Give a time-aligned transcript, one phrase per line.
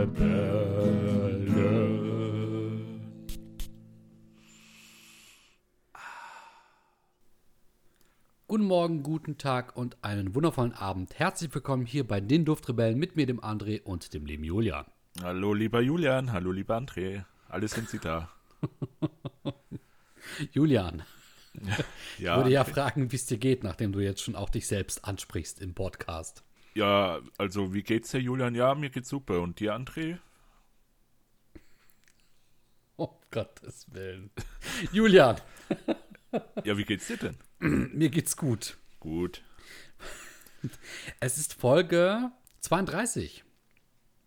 [0.00, 1.90] Duftrebellen.
[8.46, 11.18] Guten Morgen, guten Tag und einen wundervollen Abend.
[11.18, 14.86] Herzlich willkommen hier bei den Duftrebellen mit mir, dem André und dem lieben Julian.
[15.22, 16.32] Hallo, lieber Julian.
[16.32, 17.24] Hallo, lieber André.
[17.48, 18.30] Alle sind sie da.
[20.52, 21.02] Julian,
[21.54, 21.76] Ja,
[22.18, 25.04] ich würde ja fragen, wie es dir geht, nachdem du jetzt schon auch dich selbst
[25.04, 26.42] ansprichst im Podcast.
[26.74, 28.54] Ja, also wie geht's dir, Julian?
[28.54, 29.40] Ja, mir geht's super.
[29.40, 30.18] Und dir, André?
[32.96, 34.30] Oh Gottes Willen.
[34.92, 35.36] Julian,
[36.64, 37.36] Ja, wie geht's dir denn?
[37.58, 38.78] mir geht's gut.
[39.00, 39.42] Gut.
[41.18, 43.44] Es ist Folge 32.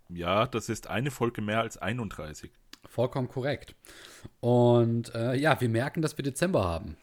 [0.10, 2.52] Ja, das ist eine Folge mehr als 31.
[2.86, 3.76] Vollkommen korrekt.
[4.42, 6.98] Und äh, ja, wir merken, dass wir Dezember haben.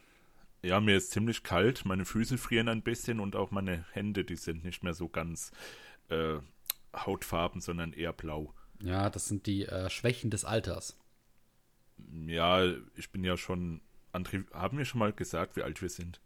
[0.63, 1.85] Ja, mir ist ziemlich kalt.
[1.85, 5.51] Meine Füße frieren ein bisschen und auch meine Hände, die sind nicht mehr so ganz
[6.09, 6.37] äh,
[6.95, 8.53] hautfarben, sondern eher blau.
[8.81, 10.97] Ja, das sind die äh, Schwächen des Alters.
[12.27, 12.63] Ja,
[12.95, 13.81] ich bin ja schon.
[14.13, 16.19] André, haben wir schon mal gesagt, wie alt wir sind?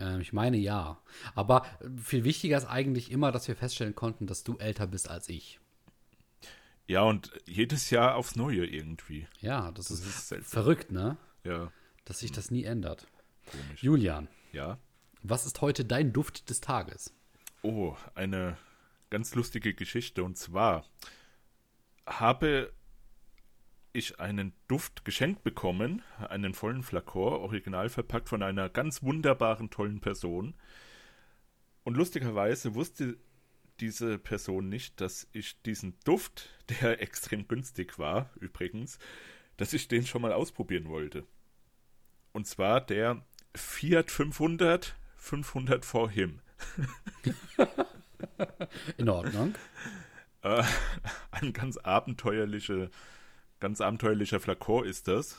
[0.00, 0.98] Ähm, ich meine ja.
[1.34, 1.64] Aber
[2.02, 5.60] viel wichtiger ist eigentlich immer, dass wir feststellen konnten, dass du älter bist als ich.
[6.86, 9.26] Ja, und jedes Jahr aufs Neue irgendwie.
[9.40, 11.16] Ja, das, Das ist, ist verrückt, ne?
[11.44, 11.72] Ja,
[12.04, 13.06] Dass sich das nie ändert.
[13.44, 13.82] Komisch.
[13.82, 14.78] Julian, Ja.
[15.22, 17.14] was ist heute dein Duft des Tages?
[17.62, 18.56] Oh, eine
[19.10, 20.22] ganz lustige Geschichte.
[20.24, 20.84] Und zwar
[22.06, 22.72] habe
[23.92, 30.00] ich einen Duft geschenkt bekommen, einen vollen Flakor, original verpackt von einer ganz wunderbaren, tollen
[30.00, 30.54] Person.
[31.84, 33.16] Und lustigerweise wusste
[33.80, 38.98] diese Person nicht, dass ich diesen Duft, der extrem günstig war, übrigens,
[39.56, 41.24] dass ich den schon mal ausprobieren wollte.
[42.32, 46.40] Und zwar der Fiat 500 500 for him.
[48.98, 49.54] In Ordnung.
[50.42, 50.62] Äh,
[51.30, 52.90] ein ganz abenteuerliche,
[53.58, 55.38] ganz abenteuerlicher Flakor ist das.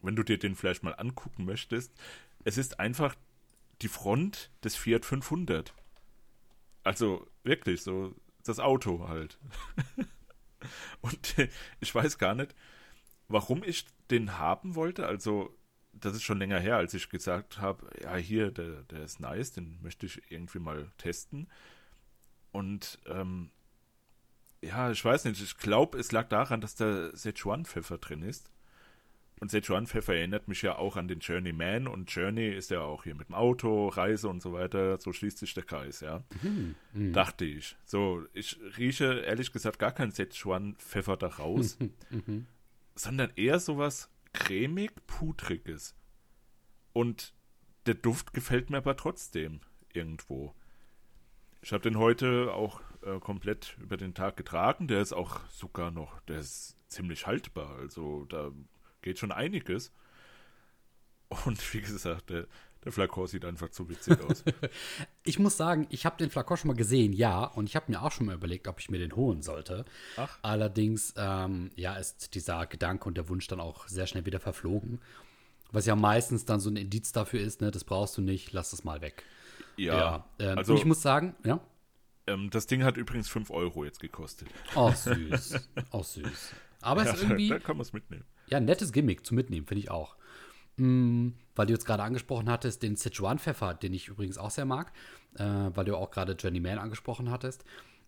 [0.00, 1.92] Wenn du dir den vielleicht mal angucken möchtest,
[2.42, 3.14] es ist einfach
[3.80, 5.72] die Front des Fiat 500.
[6.82, 9.38] Also wirklich so das Auto halt.
[11.00, 11.36] Und
[11.78, 12.56] ich weiß gar nicht,
[13.28, 15.06] warum ich den haben wollte.
[15.06, 15.56] Also
[15.92, 19.52] das ist schon länger her, als ich gesagt habe, ja hier, der, der ist nice,
[19.52, 21.48] den möchte ich irgendwie mal testen.
[22.50, 23.50] Und ähm,
[24.62, 28.50] ja, ich weiß nicht, ich glaube, es lag daran, dass da Szechuan-Pfeffer drin ist.
[29.40, 33.16] Und Szechuan-Pfeffer erinnert mich ja auch an den Journeyman und Journey ist ja auch hier
[33.16, 36.22] mit dem Auto, Reise und so weiter, so schließt sich der Kreis, ja.
[37.12, 37.76] Dachte ich.
[37.84, 41.76] So, ich rieche ehrlich gesagt gar keinen Szechuan-Pfeffer da raus,
[42.94, 45.94] sondern eher sowas cremig-pudriges.
[46.92, 47.32] Und
[47.86, 49.60] der Duft gefällt mir aber trotzdem
[49.92, 50.54] irgendwo.
[51.62, 54.88] Ich habe den heute auch äh, komplett über den Tag getragen.
[54.88, 57.76] Der ist auch sogar noch, der ist ziemlich haltbar.
[57.78, 58.50] Also da
[59.00, 59.92] geht schon einiges.
[61.28, 62.46] Und wie gesagt, der,
[62.84, 64.44] der Flakor sieht einfach zu witzig aus.
[65.24, 67.44] Ich muss sagen, ich habe den Flakon schon mal gesehen, ja.
[67.44, 69.84] Und ich habe mir auch schon mal überlegt, ob ich mir den holen sollte.
[70.16, 70.36] Ach.
[70.42, 75.00] Allerdings, ähm, ja, ist dieser Gedanke und der Wunsch dann auch sehr schnell wieder verflogen.
[75.70, 78.72] Was ja meistens dann so ein Indiz dafür ist, ne, das brauchst du nicht, lass
[78.72, 79.22] es mal weg.
[79.76, 81.60] Ja, ähm, also und ich muss sagen, ja,
[82.26, 84.48] ähm, das Ding hat übrigens 5 Euro jetzt gekostet.
[84.74, 85.60] oh süß,
[85.92, 86.52] oh süß.
[86.80, 88.24] Aber es Ja, ist irgendwie, da kann man es mitnehmen.
[88.48, 90.16] Ja, ein nettes Gimmick zum Mitnehmen, finde ich auch.
[90.76, 94.92] Weil du jetzt gerade angesprochen hattest, den Sichuan-Pfeffer, den ich übrigens auch sehr mag,
[95.36, 97.64] äh, weil du auch gerade Journeyman angesprochen hattest.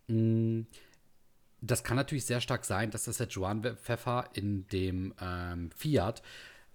[0.07, 0.61] Mm,
[1.61, 6.21] das kann natürlich sehr stark sein, dass der Sichuan-Pfeffer in dem ähm, Fiat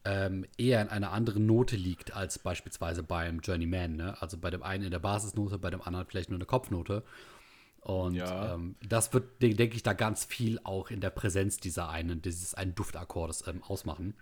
[0.04, 3.96] ähm, eher in einer anderen Note liegt als beispielsweise beim Journeyman.
[3.96, 4.16] Ne?
[4.22, 7.02] Also bei dem einen in der Basisnote, bei dem anderen vielleicht nur eine Kopfnote.
[7.80, 8.54] Und Ja.
[8.54, 12.22] ähm, das wird, de- denke ich, da ganz viel auch in der Präsenz dieser einen,
[12.22, 14.14] dieses einen Duftakkordes ähm, ausmachen.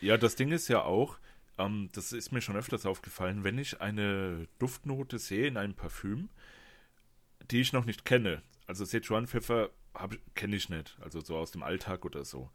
[0.00, 1.18] Ja, das Ding ist ja auch,
[1.58, 6.28] ähm, das ist mir schon öfters aufgefallen, wenn ich eine Duftnote sehe in einem Parfüm,
[7.50, 9.70] die ich noch nicht kenne, also Sichuan-Pfeffer
[10.34, 12.50] kenne ich nicht, also so aus dem Alltag oder so.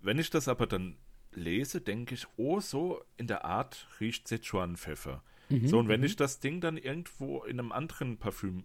[0.00, 0.96] Wenn ich das aber dann
[1.32, 5.22] lese, denke ich, oh, so in der Art riecht Sichuan-Pfeffer.
[5.68, 8.64] so, und wenn ich das Ding dann irgendwo in einem anderen Parfüm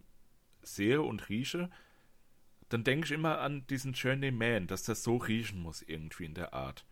[0.62, 1.70] sehe und rieche,
[2.68, 6.54] dann denke ich immer an diesen Journeyman, dass das so riechen muss irgendwie in der
[6.54, 6.86] Art.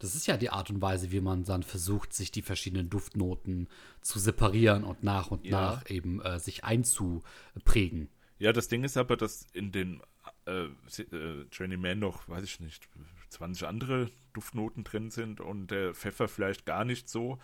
[0.00, 3.68] Das ist ja die Art und Weise, wie man dann versucht, sich die verschiedenen Duftnoten
[4.00, 5.60] zu separieren und nach und Ja.
[5.60, 8.08] nach eben äh, sich einzuprägen.
[8.38, 10.00] Ja, das Ding ist aber, dass in den
[10.46, 12.88] äh, äh, Journeyman noch, weiß ich nicht,
[13.28, 17.38] 20 andere Duftnoten drin sind und der Pfeffer vielleicht gar nicht so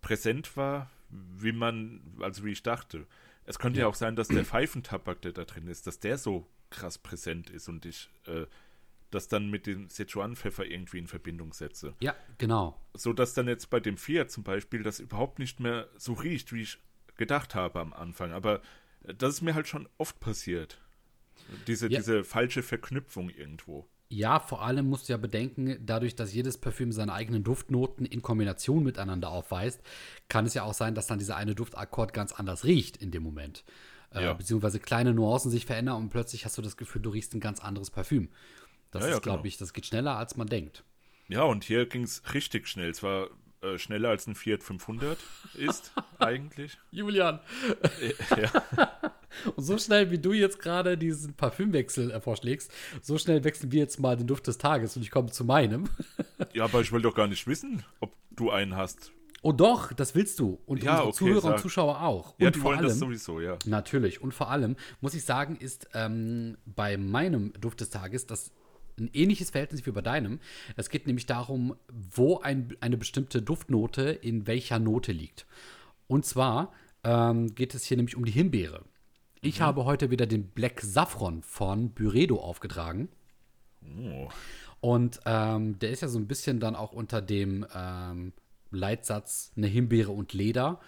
[0.00, 3.06] präsent war, wie man, also wie ich dachte.
[3.46, 3.84] Es könnte ja.
[3.84, 7.50] ja auch sein, dass der Pfeifentabak, der da drin ist, dass der so krass präsent
[7.50, 8.46] ist und ich äh,
[9.14, 11.94] das dann mit dem Sichuan-Pfeffer irgendwie in Verbindung setze.
[12.00, 12.80] Ja, genau.
[12.94, 16.52] So dass dann jetzt bei dem Fiat zum Beispiel das überhaupt nicht mehr so riecht,
[16.52, 16.78] wie ich
[17.16, 18.32] gedacht habe am Anfang.
[18.32, 18.60] Aber
[19.02, 20.80] das ist mir halt schon oft passiert.
[21.66, 21.98] Diese, ja.
[21.98, 23.88] diese falsche Verknüpfung irgendwo.
[24.08, 28.22] Ja, vor allem musst du ja bedenken, dadurch, dass jedes Parfüm seine eigenen Duftnoten in
[28.22, 29.80] Kombination miteinander aufweist,
[30.28, 33.22] kann es ja auch sein, dass dann dieser eine Duftakkord ganz anders riecht in dem
[33.22, 33.64] Moment.
[34.10, 34.30] Äh, ja.
[34.32, 37.40] Äh, beziehungsweise kleine Nuancen sich verändern und plötzlich hast du das Gefühl, du riechst ein
[37.40, 38.28] ganz anderes Parfüm.
[38.94, 39.48] Das ja, ist, ja, glaube genau.
[39.48, 40.84] ich, das geht schneller, als man denkt.
[41.26, 42.90] Ja, und hier ging es richtig schnell.
[42.90, 43.28] Es war
[43.60, 45.18] äh, schneller als ein Fiat 500
[45.54, 46.78] ist, eigentlich.
[46.92, 47.40] Julian.
[48.00, 48.52] Äh, ja.
[49.56, 52.70] Und so schnell, wie du jetzt gerade diesen Parfümwechsel äh, vorschlägst,
[53.02, 55.88] so schnell wechseln wir jetzt mal den Duft des Tages und ich komme zu meinem.
[56.52, 59.10] ja, aber ich will doch gar nicht wissen, ob du einen hast.
[59.42, 60.60] Oh doch, das willst du.
[60.66, 61.52] Und ja, unsere okay, Zuhörer sag.
[61.54, 62.36] und Zuschauer auch.
[62.38, 63.58] Ja, und vor allem, das sowieso, ja.
[63.64, 64.22] Natürlich.
[64.22, 68.52] Und vor allem, muss ich sagen, ist ähm, bei meinem Duft des Tages das
[68.98, 70.40] ein ähnliches Verhältnis wie bei deinem.
[70.76, 75.46] Es geht nämlich darum, wo ein, eine bestimmte Duftnote in welcher Note liegt.
[76.06, 78.84] Und zwar ähm, geht es hier nämlich um die Himbeere.
[79.40, 79.64] Ich mhm.
[79.64, 83.08] habe heute wieder den Black Saffron von Byredo aufgetragen.
[83.82, 84.28] Oh.
[84.80, 88.32] Und ähm, der ist ja so ein bisschen dann auch unter dem ähm,
[88.70, 90.80] Leitsatz eine Himbeere und Leder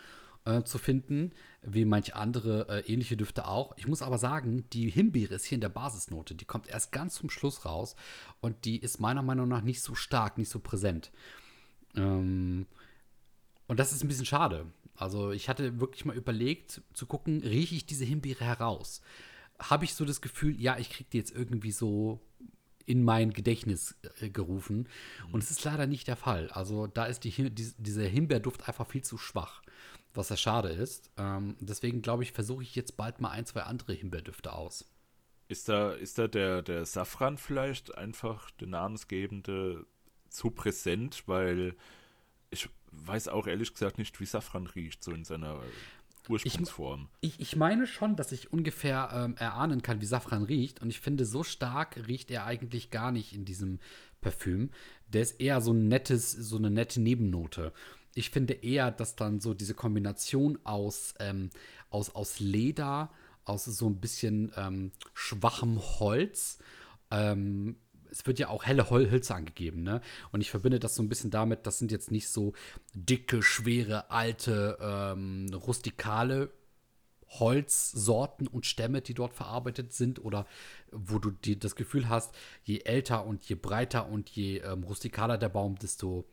[0.46, 1.32] äh, zu finden,
[1.62, 3.76] wie manche andere äh, ähnliche Düfte auch.
[3.76, 6.34] Ich muss aber sagen, die Himbeere ist hier in der Basisnote.
[6.34, 7.96] Die kommt erst ganz zum Schluss raus
[8.40, 11.10] und die ist meiner Meinung nach nicht so stark, nicht so präsent.
[11.96, 12.66] Ähm,
[13.66, 14.66] und das ist ein bisschen schade.
[14.94, 19.02] Also ich hatte wirklich mal überlegt zu gucken, rieche ich diese Himbeere heraus?
[19.58, 22.20] Habe ich so das Gefühl, ja, ich kriege die jetzt irgendwie so
[22.86, 24.88] in mein Gedächtnis äh, gerufen.
[25.32, 26.50] Und es ist leider nicht der Fall.
[26.50, 29.62] Also da ist die, die, dieser Himbeerduft einfach viel zu schwach
[30.16, 31.10] was ja schade ist.
[31.16, 34.84] Ähm, deswegen glaube ich, versuche ich jetzt bald mal ein, zwei andere Himbeerdüfte aus.
[35.48, 39.86] Ist da, ist da der, der Safran vielleicht einfach der namensgebende
[40.28, 41.76] zu präsent, weil
[42.50, 45.60] ich weiß auch ehrlich gesagt nicht, wie Safran riecht, so in seiner
[46.28, 47.08] Ursprungsform.
[47.20, 50.82] Ich, ich, ich meine schon, dass ich ungefähr ähm, erahnen kann, wie Safran riecht.
[50.82, 53.78] Und ich finde, so stark riecht er eigentlich gar nicht in diesem
[54.20, 54.70] Parfüm.
[55.08, 57.72] Der ist eher so ein nettes, so eine nette Nebennote
[58.16, 61.50] ich finde eher, dass dann so diese Kombination aus, ähm,
[61.90, 63.10] aus, aus Leder,
[63.44, 66.58] aus so ein bisschen ähm, schwachem Holz,
[67.10, 67.76] ähm,
[68.10, 70.00] es wird ja auch helle Hölzer angegeben, ne?
[70.32, 72.54] Und ich verbinde das so ein bisschen damit, das sind jetzt nicht so
[72.94, 76.50] dicke, schwere, alte, ähm, rustikale
[77.28, 80.46] Holzsorten und Stämme, die dort verarbeitet sind oder
[80.92, 85.36] wo du die, das Gefühl hast, je älter und je breiter und je ähm, rustikaler
[85.36, 86.24] der Baum, desto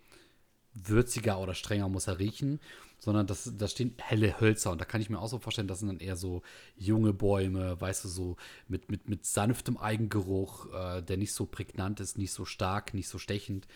[0.73, 2.59] würziger oder strenger muss er riechen,
[2.99, 4.71] sondern das, da stehen helle Hölzer.
[4.71, 6.41] Und da kann ich mir auch so vorstellen, das sind dann eher so
[6.77, 8.37] junge Bäume, weißt du, so
[8.67, 13.09] mit, mit, mit sanftem Eigengeruch, äh, der nicht so prägnant ist, nicht so stark, nicht
[13.09, 13.67] so stechend.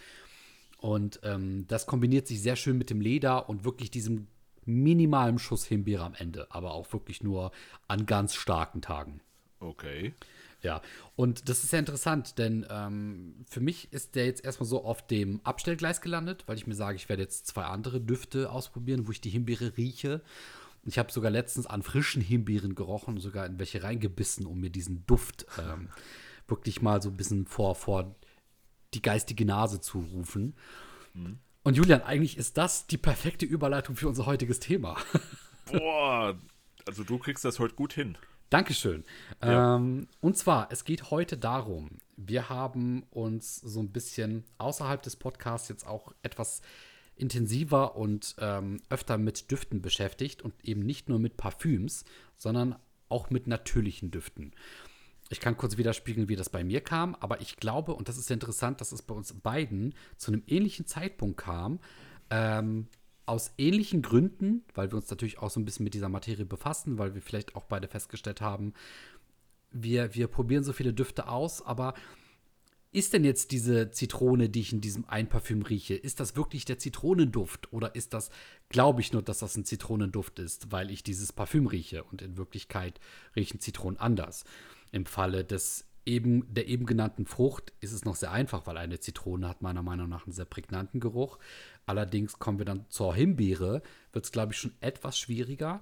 [0.79, 4.27] Und ähm, das kombiniert sich sehr schön mit dem Leder und wirklich diesem
[4.63, 7.51] minimalen Schuss Himbeere am Ende, aber auch wirklich nur
[7.87, 9.21] an ganz starken Tagen.
[9.59, 10.13] Okay.
[10.63, 10.81] Ja,
[11.15, 15.05] und das ist sehr interessant, denn ähm, für mich ist der jetzt erstmal so auf
[15.05, 19.11] dem Abstellgleis gelandet, weil ich mir sage, ich werde jetzt zwei andere Düfte ausprobieren, wo
[19.11, 20.21] ich die Himbeere rieche.
[20.83, 25.05] Ich habe sogar letztens an frischen Himbeeren gerochen, sogar in welche reingebissen, um mir diesen
[25.05, 25.89] Duft ähm,
[26.47, 28.15] wirklich mal so ein bisschen vor, vor
[28.93, 30.55] die geistige Nase zu rufen.
[31.13, 31.39] Mhm.
[31.63, 34.97] Und Julian, eigentlich ist das die perfekte Überleitung für unser heutiges Thema.
[35.71, 36.39] Boah,
[36.85, 38.17] also du kriegst das heute gut hin.
[38.49, 39.03] Dankeschön.
[39.43, 39.75] Ja.
[39.75, 45.15] Ähm, und zwar, es geht heute darum, wir haben uns so ein bisschen außerhalb des
[45.15, 46.61] Podcasts jetzt auch etwas
[47.15, 52.05] intensiver und ähm, öfter mit Düften beschäftigt und eben nicht nur mit Parfüms,
[52.37, 52.75] sondern
[53.09, 54.53] auch mit natürlichen Düften.
[55.29, 58.31] Ich kann kurz widerspiegeln, wie das bei mir kam, aber ich glaube, und das ist
[58.31, 61.79] interessant, dass es bei uns beiden zu einem ähnlichen Zeitpunkt kam,
[62.29, 62.87] ähm,
[63.27, 66.97] aus ähnlichen Gründen, weil wir uns natürlich auch so ein bisschen mit dieser Materie befassen,
[66.97, 68.73] weil wir vielleicht auch beide festgestellt haben,
[69.71, 71.93] wir, wir probieren so viele Düfte aus, aber
[72.91, 76.65] ist denn jetzt diese Zitrone, die ich in diesem einen Parfüm rieche, ist das wirklich
[76.65, 78.29] der Zitronenduft oder ist das,
[78.69, 82.37] glaube ich nur, dass das ein Zitronenduft ist, weil ich dieses Parfüm rieche und in
[82.37, 82.99] Wirklichkeit
[83.35, 84.45] riechen Zitronen anders.
[84.91, 88.99] Im Falle des eben, der eben genannten Frucht ist es noch sehr einfach, weil eine
[88.99, 91.37] Zitrone hat meiner Meinung nach einen sehr prägnanten Geruch.
[91.85, 93.81] Allerdings kommen wir dann zur Himbeere,
[94.13, 95.81] wird es, glaube ich, schon etwas schwieriger.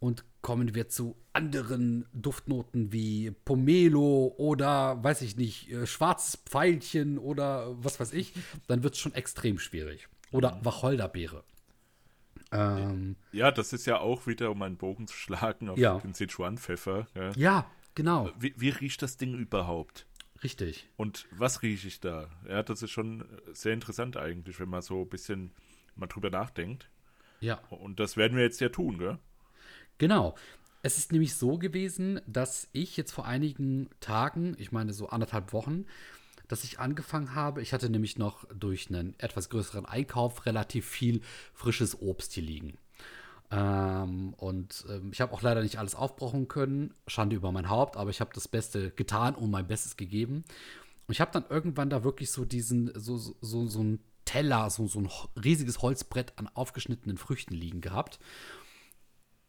[0.00, 7.16] Und kommen wir zu anderen Duftnoten wie Pomelo oder, weiß ich nicht, äh, schwarzes Pfeilchen
[7.18, 8.34] oder was weiß ich,
[8.66, 10.08] dann wird es schon extrem schwierig.
[10.30, 11.42] Oder Wacholderbeere.
[12.52, 15.98] Ähm, ja, das ist ja auch wieder, um einen Bogen zu schlagen auf Ja.
[15.98, 17.06] den Sichuan-Pfeffer.
[17.14, 17.32] Ja.
[17.36, 20.06] ja, genau, Wie, wie riecht das Ding überhaupt?
[20.42, 20.88] richtig.
[20.96, 22.28] Und was rieche ich da?
[22.46, 25.52] Ja, das ist schon sehr interessant eigentlich, wenn man so ein bisschen
[25.96, 26.90] mal drüber nachdenkt.
[27.40, 27.56] Ja.
[27.70, 29.18] Und das werden wir jetzt ja tun, gell?
[29.98, 30.34] Genau.
[30.82, 35.54] Es ist nämlich so gewesen, dass ich jetzt vor einigen Tagen, ich meine so anderthalb
[35.54, 35.86] Wochen,
[36.46, 37.62] dass ich angefangen habe.
[37.62, 41.22] Ich hatte nämlich noch durch einen etwas größeren Einkauf relativ viel
[41.54, 42.76] frisches Obst hier liegen.
[43.50, 46.94] Ähm, und ähm, ich habe auch leider nicht alles aufbrauchen können.
[47.06, 50.44] Schande über mein Haupt, aber ich habe das Beste getan und mein Bestes gegeben.
[51.06, 54.70] Und ich habe dann irgendwann da wirklich so diesen, so, so, so, so ein Teller,
[54.70, 55.10] so, so ein
[55.42, 58.18] riesiges Holzbrett an aufgeschnittenen Früchten liegen gehabt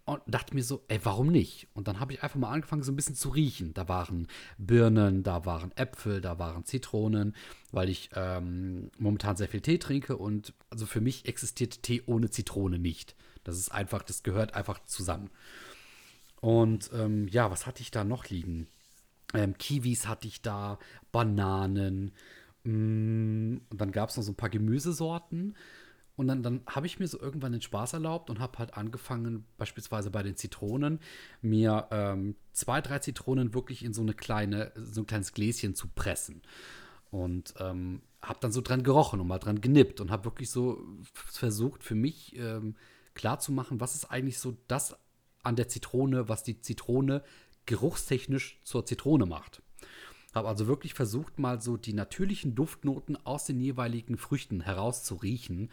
[0.06, 1.68] und dachte mir so, ey, warum nicht?
[1.74, 3.74] Und dann habe ich einfach mal angefangen, so ein bisschen zu riechen.
[3.74, 7.36] Da waren Birnen, da waren Äpfel, da waren Zitronen,
[7.72, 12.30] weil ich ähm, momentan sehr viel Tee trinke und also für mich existiert Tee ohne
[12.30, 13.16] Zitrone nicht.
[13.46, 15.30] Das ist einfach, das gehört einfach zusammen.
[16.42, 18.68] Und ähm, ja, was hatte ich da noch liegen?
[19.34, 20.80] Ähm, Kiwis hatte ich da,
[21.12, 22.12] Bananen.
[22.64, 25.56] mm, Und dann gab es noch so ein paar Gemüsesorten.
[26.18, 29.46] Und dann, dann habe ich mir so irgendwann den Spaß erlaubt und habe halt angefangen,
[29.58, 31.00] beispielsweise bei den Zitronen,
[31.42, 35.90] mir ähm, zwei, drei Zitronen wirklich in so eine kleine, so ein kleines Gläschen zu
[35.90, 36.42] pressen.
[37.12, 40.84] Und ähm, habe dann so dran gerochen und mal dran genippt und habe wirklich so
[41.14, 42.76] versucht, für mich ähm,
[43.16, 44.96] klarzumachen, was ist eigentlich so das
[45.44, 47.24] an der Zitrone, was die Zitrone
[47.66, 49.62] geruchstechnisch zur Zitrone macht.
[50.34, 55.72] Habe also wirklich versucht, mal so die natürlichen Duftnoten aus den jeweiligen Früchten herauszuriechen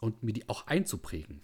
[0.00, 1.42] und mir die auch einzuprägen.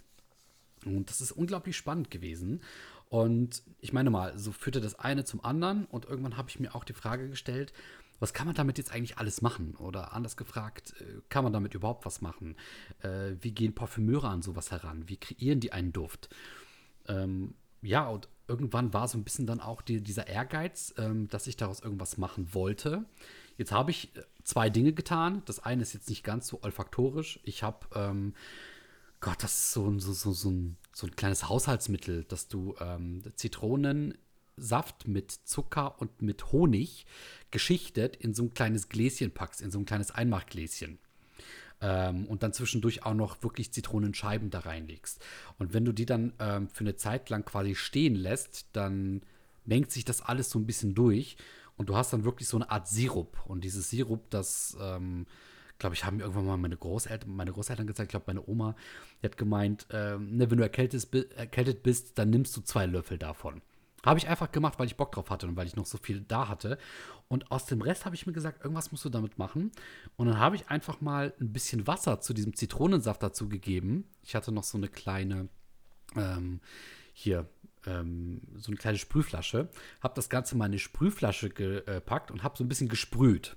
[0.85, 2.61] Und das ist unglaublich spannend gewesen.
[3.09, 5.85] Und ich meine mal, so führte das eine zum anderen.
[5.87, 7.73] Und irgendwann habe ich mir auch die Frage gestellt,
[8.19, 9.75] was kann man damit jetzt eigentlich alles machen?
[9.77, 12.57] Oder anders gefragt, äh, kann man damit überhaupt was machen?
[13.01, 15.09] Äh, wie gehen Parfümeure an sowas heran?
[15.09, 16.29] Wie kreieren die einen Duft?
[17.09, 21.47] Ähm, ja, und irgendwann war so ein bisschen dann auch die, dieser Ehrgeiz, ähm, dass
[21.47, 23.05] ich daraus irgendwas machen wollte.
[23.59, 25.43] Jetzt habe ich äh, zwei Dinge getan.
[25.45, 27.41] Das eine ist jetzt nicht ganz so olfaktorisch.
[27.45, 28.35] Ich habe, ähm,
[29.21, 32.75] Gott, das ist so, ein- so, so, so, ein, so ein kleines Haushaltsmittel, dass du
[32.81, 33.23] ähm,
[34.57, 37.07] Zitronensaft mit Zucker und mit Honig
[37.51, 40.99] geschichtet in so ein kleines Gläschen packst, in so ein kleines Einmachgläschen
[41.81, 45.23] ähm, und dann zwischendurch auch noch wirklich Zitronenscheiben da reinlegst.
[45.59, 49.23] Und wenn du die dann ähm, für eine Zeit lang quasi stehen lässt, dann
[49.65, 51.37] mengt sich das alles so ein bisschen durch
[51.77, 53.39] und du hast dann wirklich so eine Art Sirup.
[53.47, 55.27] Und dieses Sirup, das, ähm,
[55.79, 58.09] glaube ich, haben mir irgendwann mal meine Großeltern, meine Großeltern gezeigt.
[58.09, 58.75] Ich glaube, meine Oma
[59.21, 63.61] die hat gemeint, ähm, ne, wenn du erkältet bist, dann nimmst du zwei Löffel davon.
[64.07, 66.21] Habe ich einfach gemacht, weil ich Bock drauf hatte und weil ich noch so viel
[66.21, 66.79] da hatte.
[67.29, 69.73] Und aus dem Rest habe ich mir gesagt, irgendwas musst du damit machen.
[70.17, 74.05] Und dann habe ich einfach mal ein bisschen Wasser zu diesem Zitronensaft dazu gegeben.
[74.23, 75.49] Ich hatte noch so eine kleine,
[76.15, 76.61] ähm,
[77.13, 77.49] hier,
[77.85, 79.69] ähm, so eine kleine Sprühflasche.
[80.01, 83.57] Habe das Ganze mal in eine Sprühflasche gepackt und habe so ein bisschen gesprüht.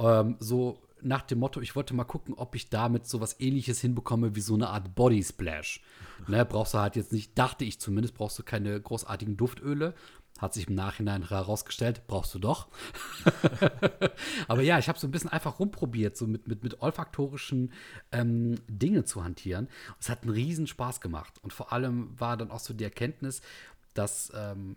[0.00, 3.80] Ähm, so nach dem Motto, ich wollte mal gucken, ob ich damit so was ähnliches
[3.80, 5.82] hinbekomme wie so eine Art Body Splash.
[6.26, 9.94] Ne, brauchst du halt jetzt nicht, dachte ich zumindest, brauchst du keine großartigen Duftöle.
[10.38, 12.66] Hat sich im Nachhinein herausgestellt, brauchst du doch.
[14.48, 17.72] Aber ja, ich habe so ein bisschen einfach rumprobiert, so mit, mit, mit olfaktorischen
[18.10, 19.68] ähm, Dingen zu hantieren.
[20.00, 21.34] Es hat einen riesen Spaß gemacht.
[21.42, 23.42] Und vor allem war dann auch so die Erkenntnis,
[23.94, 24.76] dass ähm,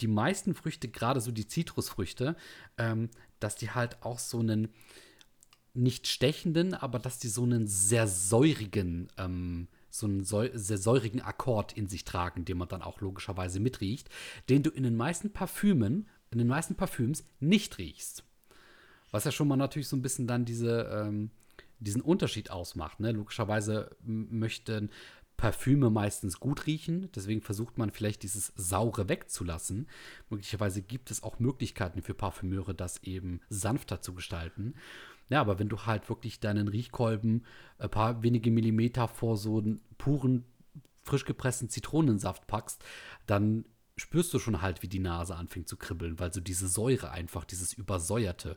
[0.00, 2.36] die meisten Früchte, gerade so die Zitrusfrüchte,
[2.76, 3.08] ähm,
[3.40, 4.68] dass die halt auch so einen
[5.78, 11.20] nicht stechenden, aber dass die so einen sehr säurigen, ähm, so einen säu sehr säurigen
[11.20, 14.08] Akkord in sich tragen, den man dann auch logischerweise mitriecht,
[14.48, 18.24] den du in den meisten Parfümen, in den meisten Parfüms nicht riechst.
[19.10, 21.30] Was ja schon mal natürlich so ein bisschen dann diese, ähm,
[21.78, 23.00] diesen Unterschied ausmacht.
[23.00, 23.12] Ne?
[23.12, 24.90] Logischerweise möchten
[25.38, 29.86] Parfüme meistens gut riechen, deswegen versucht man vielleicht dieses Saure wegzulassen.
[30.28, 34.74] Möglicherweise gibt es auch Möglichkeiten für Parfümeure, das eben sanfter zu gestalten.
[35.28, 37.44] Ja, aber wenn du halt wirklich deinen Riechkolben
[37.78, 40.44] ein paar wenige Millimeter vor so einen puren,
[41.02, 42.82] frisch gepressten Zitronensaft packst,
[43.26, 43.64] dann
[43.96, 47.44] spürst du schon halt, wie die Nase anfängt zu kribbeln, weil du diese Säure einfach,
[47.44, 48.56] dieses Übersäuerte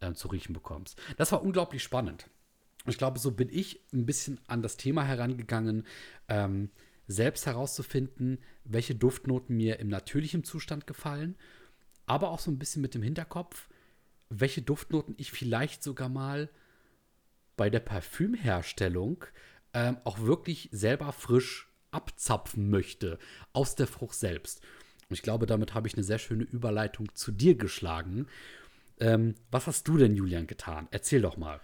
[0.00, 1.00] äh, zu riechen bekommst.
[1.16, 2.28] Das war unglaublich spannend.
[2.86, 5.86] Ich glaube, so bin ich ein bisschen an das Thema herangegangen,
[6.28, 6.70] ähm,
[7.06, 11.36] selbst herauszufinden, welche Duftnoten mir im natürlichen Zustand gefallen,
[12.06, 13.67] aber auch so ein bisschen mit dem Hinterkopf,
[14.30, 16.48] welche Duftnoten ich vielleicht sogar mal
[17.56, 19.24] bei der Parfümherstellung
[19.74, 23.18] ähm, auch wirklich selber frisch abzapfen möchte
[23.52, 24.62] aus der Frucht selbst.
[25.08, 28.26] Und ich glaube, damit habe ich eine sehr schöne Überleitung zu dir geschlagen.
[29.00, 30.88] Ähm, was hast du denn, Julian, getan?
[30.90, 31.60] Erzähl doch mal.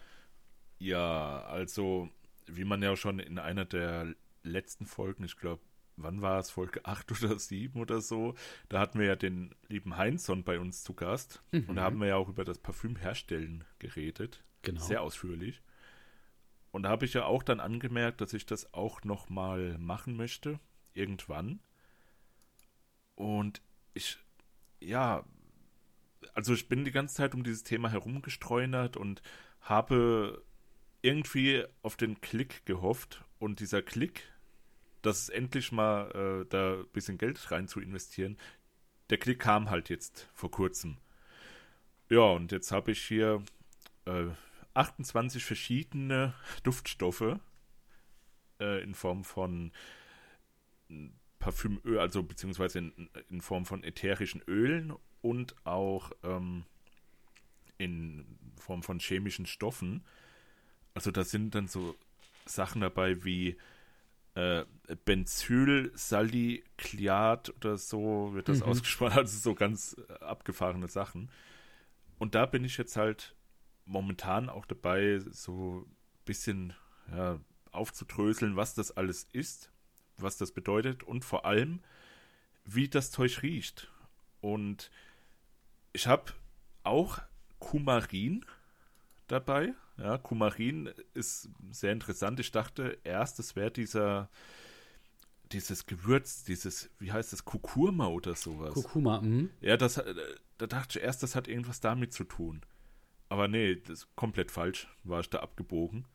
[0.79, 2.09] Ja, also,
[2.47, 5.63] wie man ja schon in einer der letzten Folgen, ich glaube,
[5.97, 8.35] wann war es, Folge 8 oder 7 oder so,
[8.69, 11.43] da hatten wir ja den lieben Heinzson bei uns zu Gast.
[11.53, 11.65] Mhm.
[11.69, 14.43] Und da haben wir ja auch über das Parfümherstellen geredet.
[14.63, 14.81] Genau.
[14.81, 15.63] Sehr ausführlich.
[16.71, 20.17] Und da habe ich ja auch dann angemerkt, dass ich das auch noch mal machen
[20.17, 20.59] möchte,
[20.93, 21.61] irgendwann.
[23.15, 24.19] Und ich,
[24.81, 25.25] ja,
[26.33, 29.23] also ich bin die ganze Zeit um dieses Thema herumgestreunert und
[29.61, 30.43] habe
[31.03, 33.25] irgendwie auf den Klick gehofft.
[33.39, 34.23] Und dieser Klick,
[35.05, 38.37] dass es endlich mal äh, da ein bisschen Geld rein zu investieren,
[39.11, 40.97] der Klick kam halt jetzt vor kurzem.
[42.09, 43.43] Ja, und jetzt habe ich hier
[44.07, 44.27] äh,
[44.75, 47.39] 28 verschiedene Duftstoffe
[48.61, 49.73] äh, in Form von
[51.39, 56.65] Parfümöl, also beziehungsweise in, in, Form von ätherischen Ölen und auch ähm,
[57.79, 58.25] in
[58.57, 60.05] Form von chemischen Stoffen.
[60.95, 61.97] Also da sind dann so
[62.47, 63.57] Sachen dabei wie
[64.35, 64.65] äh,
[65.05, 68.65] Benzylsalicylate oder so wird das mhm.
[68.65, 71.31] ausgesprochen, also so ganz äh, abgefahrene Sachen.
[72.19, 73.37] Und da bin ich jetzt halt
[73.87, 76.75] momentan auch dabei, so ein bisschen
[77.11, 77.39] ja,
[77.71, 79.71] aufzudröseln, was das alles ist,
[80.17, 81.81] was das bedeutet und vor allem,
[82.65, 83.91] wie das Zeug riecht.
[84.41, 84.91] Und
[85.93, 86.33] ich habe
[86.83, 87.19] auch
[87.59, 88.45] Kumarin
[89.27, 89.75] dabei.
[89.97, 92.41] Ja, Kumarin ist sehr interessant.
[92.41, 94.29] Ich dachte erst, es wäre dieser
[95.53, 98.75] dieses Gewürz, dieses, wie heißt das, Kurkuma oder sowas.
[98.75, 99.49] Kurkuma, mh.
[99.61, 100.15] Ja, das, äh,
[100.59, 102.63] da dachte ich erst, das hat irgendwas damit zu tun.
[103.29, 106.07] Aber nee, das ist komplett falsch, war ich da abgebogen.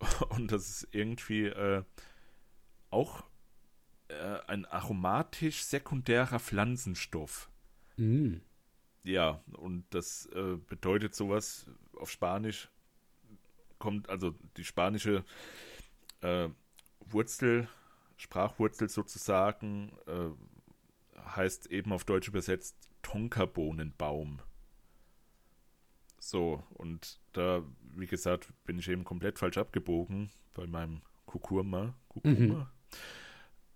[0.30, 1.82] Und das ist irgendwie äh,
[2.90, 3.24] auch
[4.08, 7.50] äh, ein aromatisch sekundärer Pflanzenstoff.
[7.96, 8.36] Mm.
[9.02, 12.68] Ja, und das äh, bedeutet sowas auf Spanisch,
[13.80, 15.24] kommt also die spanische
[16.20, 16.48] äh,
[17.00, 17.68] Wurzel,
[18.16, 20.30] Sprachwurzel sozusagen, äh,
[21.34, 24.40] heißt eben auf Deutsch übersetzt Tonkabohnenbaum.
[26.20, 27.64] So, und da,
[27.96, 31.94] wie gesagt, bin ich eben komplett falsch abgebogen bei meinem Kukurma.
[32.08, 32.70] Kukurma.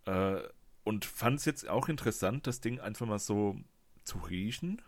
[0.07, 0.13] Mhm.
[0.13, 0.43] Äh,
[0.85, 3.59] und fand es jetzt auch interessant, das Ding einfach mal so
[4.05, 4.83] zu riechen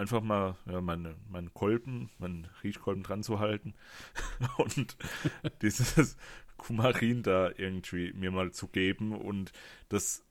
[0.00, 3.74] einfach mal ja, meine, meinen Kolben, meinen Riechkolben dran zu halten
[4.56, 4.96] und
[5.62, 6.16] dieses
[6.56, 9.14] Kumarin da irgendwie mir mal zu geben.
[9.14, 9.52] Und
[9.90, 10.24] das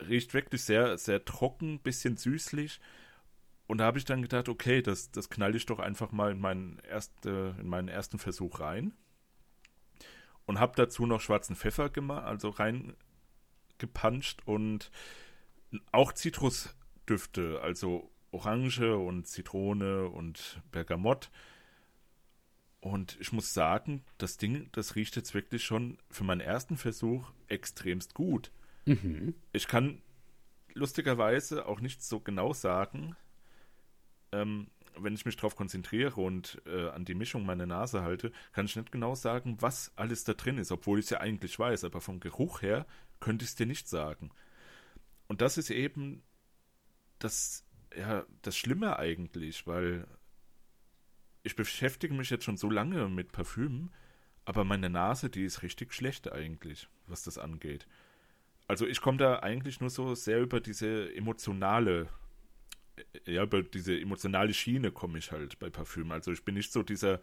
[0.00, 2.80] riecht wirklich sehr, sehr trocken, bisschen süßlich.
[3.66, 6.40] Und da habe ich dann gedacht, okay, das, das knall ich doch einfach mal in
[6.40, 8.94] meinen, erste, in meinen ersten Versuch rein.
[10.46, 14.90] Und habe dazu noch schwarzen Pfeffer gemacht, also reingepanscht und
[15.92, 21.30] auch Zitrusdüfte, also Orange und Zitrone und Bergamott.
[22.80, 27.32] Und ich muss sagen, das Ding, das riecht jetzt wirklich schon für meinen ersten Versuch
[27.48, 28.52] extremst gut.
[28.86, 29.34] Mhm.
[29.52, 30.00] Ich kann
[30.74, 33.16] lustigerweise auch nicht so genau sagen,
[34.32, 38.66] ähm, wenn ich mich darauf konzentriere und äh, an die Mischung meiner Nase halte, kann
[38.66, 41.84] ich nicht genau sagen, was alles da drin ist, obwohl ich es ja eigentlich weiß.
[41.84, 42.86] Aber vom Geruch her
[43.20, 44.30] könnte ich es dir nicht sagen.
[45.26, 46.22] Und das ist eben
[47.18, 47.64] das
[47.96, 50.06] ja, das Schlimme eigentlich, weil
[51.42, 53.90] ich beschäftige mich jetzt schon so lange mit Parfümen,
[54.44, 57.86] aber meine Nase, die ist richtig schlecht eigentlich, was das angeht.
[58.66, 62.08] Also ich komme da eigentlich nur so sehr über diese emotionale,
[63.26, 66.12] äh, ja, über diese emotionale Schiene komme ich halt bei Parfümen.
[66.12, 67.20] Also ich bin nicht so dieser,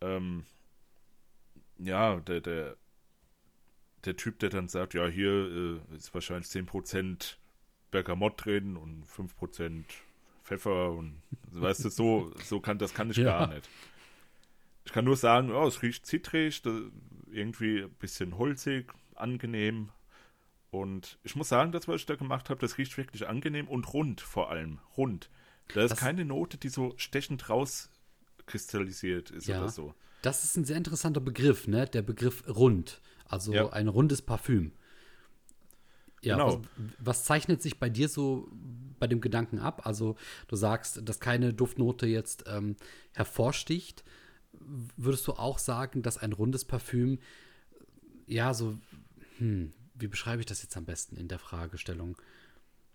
[0.00, 0.44] ähm,
[1.78, 2.76] ja, der, der,
[4.04, 7.36] der Typ, der dann sagt, ja, hier äh, ist wahrscheinlich 10%
[7.90, 9.84] Bergamott drin und 5%
[10.44, 11.22] Pfeffer und
[11.52, 13.24] weißt du, so, so kann das kann ich ja.
[13.24, 13.68] gar nicht.
[14.84, 16.62] Ich kann nur sagen, oh, es riecht zitrig,
[17.30, 19.90] irgendwie ein bisschen holzig, angenehm.
[20.70, 23.92] Und ich muss sagen, das, was ich da gemacht habe, das riecht wirklich angenehm und
[23.92, 24.78] rund vor allem.
[24.96, 25.30] Rund.
[25.74, 29.94] Da ist das, keine Note, die so stechend rauskristallisiert ist ja, oder so.
[30.22, 31.86] Das ist ein sehr interessanter Begriff, ne?
[31.86, 33.00] Der Begriff rund.
[33.26, 33.68] Also ja.
[33.70, 34.72] ein rundes Parfüm.
[36.22, 36.62] Ja, genau.
[36.62, 36.64] was,
[36.98, 38.48] was, zeichnet sich bei dir so
[38.98, 39.86] bei dem Gedanken ab?
[39.86, 40.16] Also
[40.48, 42.76] du sagst, dass keine Duftnote jetzt ähm,
[43.14, 44.04] hervorsticht.
[44.96, 47.20] Würdest du auch sagen, dass ein rundes Parfüm,
[48.26, 48.76] ja, so,
[49.38, 52.16] hm, wie beschreibe ich das jetzt am besten in der Fragestellung?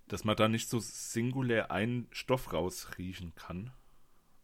[0.08, 3.72] Dass man da nicht so singulär einen Stoff rausriechen kann.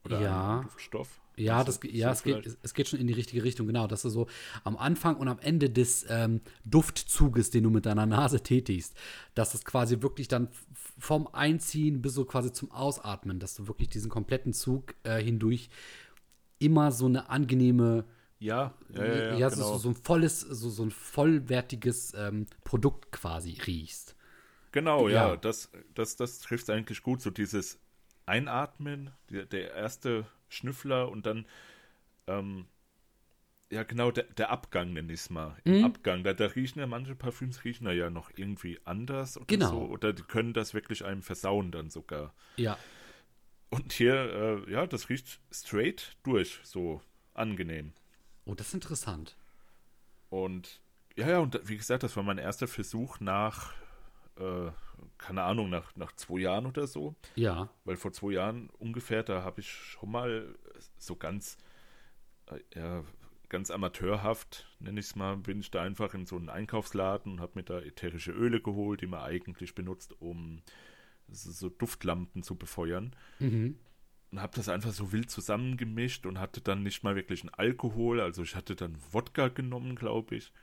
[0.06, 0.54] Oder ja.
[0.54, 1.20] einen Duftstoff.
[1.40, 3.88] Ja, das, ja es, geht, es geht schon in die richtige Richtung, genau.
[3.88, 4.28] Dass du so
[4.64, 8.96] am Anfang und am Ende des ähm, Duftzuges, den du mit deiner Nase tätigst,
[9.36, 10.50] dass es quasi wirklich dann
[10.98, 15.70] vom Einziehen bis so quasi zum Ausatmen, dass du wirklich diesen kompletten Zug äh, hindurch
[16.60, 18.06] immer so eine angenehme
[18.40, 19.74] Ja, ja, ja, ja, ja genau.
[19.74, 24.16] so, so ein volles, so, so ein vollwertiges ähm, Produkt quasi riechst.
[24.72, 25.36] Genau, ja, Ja.
[25.38, 27.22] das, das, das trifft eigentlich gut.
[27.22, 27.80] So dieses
[28.26, 31.46] Einatmen, der, der erste Schnüffler und dann,
[32.28, 32.68] ähm,
[33.72, 35.56] ja genau, der, der Abgang nenne ich es mal.
[35.64, 35.86] Im Mhm.
[35.86, 39.70] Abgang, da, da riechen ja manche Parfüms riechen ja noch irgendwie anders oder Genau.
[39.72, 39.82] so.
[39.82, 42.34] Oder die können das wirklich einem versauen dann sogar.
[42.58, 42.78] Ja,
[43.70, 47.02] Und hier, äh, ja, das riecht straight durch, so
[47.34, 47.94] angenehm.
[48.46, 49.36] oh, das ist interessant.
[50.30, 50.82] Und
[51.16, 53.74] ja, ja, und wie gesagt, das war mein erster Versuch nach,
[54.40, 54.72] äh,
[55.18, 57.16] keine Ahnung, nach, nach zwei Jahren oder so.
[57.36, 60.56] Ja, Weil vor zwei Jahren ungefähr, da habe ich schon mal
[60.98, 61.58] so ganz,
[62.48, 63.04] äh, ja,
[63.50, 67.42] ganz amateurhaft, nenne ich es mal, bin ich da einfach in so einen Einkaufsladen und
[67.42, 70.62] habe mir da ätherische Öle geholt, die man eigentlich benutzt, um
[71.28, 73.16] so, so Duftlampen zu befeuern.
[73.40, 73.78] mhm.
[74.32, 78.22] Und habe das einfach so wild zusammengemischt und hatte dann nicht mal wirklich einen Alkohol.
[78.22, 80.54] Also ich hatte dann Wodka genommen, glaube ich.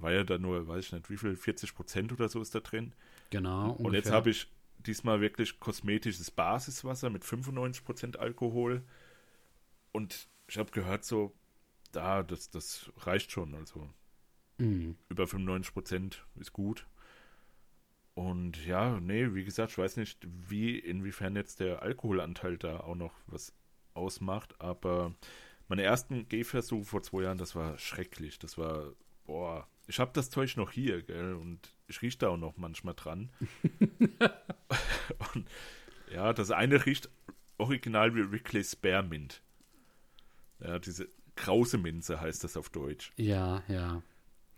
[0.00, 2.60] War ja da nur, weiß ich nicht, wie viel, 40 Prozent oder so ist da
[2.60, 2.92] drin.
[3.30, 3.72] genau.
[3.72, 8.82] Und jetzt habe ich diesmal wirklich kosmetisches Basiswasser mit 95% Alkohol.
[9.92, 11.32] Und ich habe gehört, so,
[11.92, 13.54] da, das, das reicht schon.
[13.54, 13.88] Also
[14.58, 14.96] Mhm.
[15.08, 16.86] über 95% ist gut.
[18.14, 22.94] Und ja, nee, wie gesagt, ich weiß nicht, wie, inwiefern jetzt der Alkoholanteil da auch
[22.94, 23.54] noch was
[23.94, 25.14] ausmacht, aber
[25.68, 28.38] meine ersten Gehversuche vor zwei Jahren, das war schrecklich.
[28.38, 28.92] Das war,
[29.24, 32.94] boah, ich habe das Zeug noch hier, gell, und ich rieche da auch noch manchmal
[32.94, 33.30] dran.
[35.34, 35.48] und
[36.12, 37.10] ja, das eine riecht
[37.58, 39.42] original wie Wrigley Spearmint.
[40.60, 43.12] Ja, diese krause Minze heißt das auf Deutsch.
[43.16, 44.02] Ja, ja.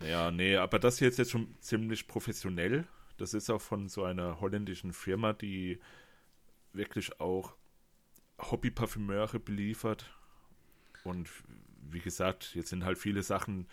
[0.01, 2.87] Ja, nee, aber das hier ist jetzt schon ziemlich professionell.
[3.17, 5.79] Das ist auch von so einer holländischen Firma, die
[6.73, 7.55] wirklich auch
[8.39, 10.13] Hobbyparfümeure beliefert.
[11.05, 11.31] Und
[11.91, 13.69] wie gesagt, jetzt sind halt viele Sachen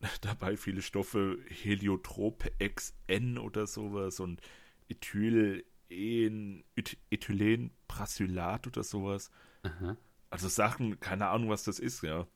[0.20, 4.40] dabei, viele Stoffe, Heliotrop XN oder sowas und
[4.88, 9.30] Ethyl Ethylenprasylat oder sowas.
[9.62, 9.98] Aha.
[10.30, 12.26] Also Sachen, keine Ahnung, was das ist, ja.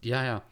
[0.00, 0.42] Ja, ja.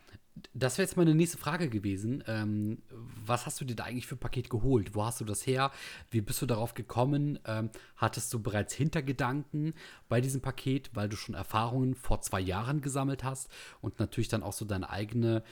[0.52, 2.22] Das wäre jetzt meine nächste Frage gewesen.
[2.26, 4.94] Ähm, was hast du dir da eigentlich für ein Paket geholt?
[4.94, 5.72] Wo hast du das her?
[6.10, 7.38] Wie bist du darauf gekommen?
[7.46, 9.72] Ähm, hattest du bereits Hintergedanken
[10.10, 13.48] bei diesem Paket, weil du schon Erfahrungen vor zwei Jahren gesammelt hast
[13.80, 15.42] und natürlich dann auch so deine eigene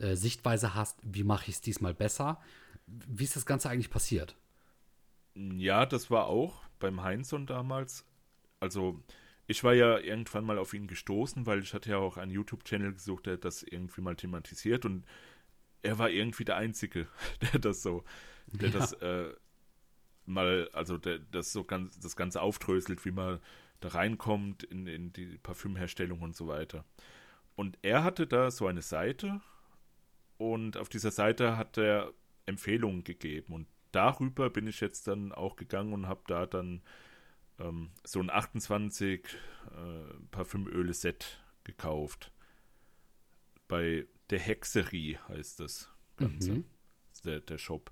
[0.00, 2.40] äh, Sichtweise hast, wie mache ich es diesmal besser?
[2.86, 4.36] Wie ist das Ganze eigentlich passiert?
[5.36, 8.04] Ja, das war auch beim Heinzson damals.
[8.60, 9.02] Also,
[9.46, 12.94] ich war ja irgendwann mal auf ihn gestoßen, weil ich hatte ja auch einen YouTube-Channel
[12.94, 15.04] gesucht, der das irgendwie mal thematisiert und
[15.82, 17.08] er war irgendwie der Einzige,
[17.52, 18.04] der das so,
[18.60, 18.70] der Ja.
[18.70, 19.32] das äh,
[20.26, 23.40] mal, also der das so ganz, das Ganze aufdröselt, wie man
[23.80, 26.84] da reinkommt in, in die Parfümherstellung und so weiter.
[27.56, 29.40] Und er hatte da so eine Seite
[30.38, 32.12] und auf dieser Seite hat er
[32.46, 36.82] Empfehlungen gegeben und darüber bin ich jetzt dann auch gegangen und habe da dann
[37.58, 42.32] ähm, so ein 28 äh, Parfümöle-Set gekauft.
[43.66, 46.52] Bei der Hexerie heißt das Ganze.
[46.52, 46.64] Mhm.
[47.10, 47.90] Das Der, der Shop.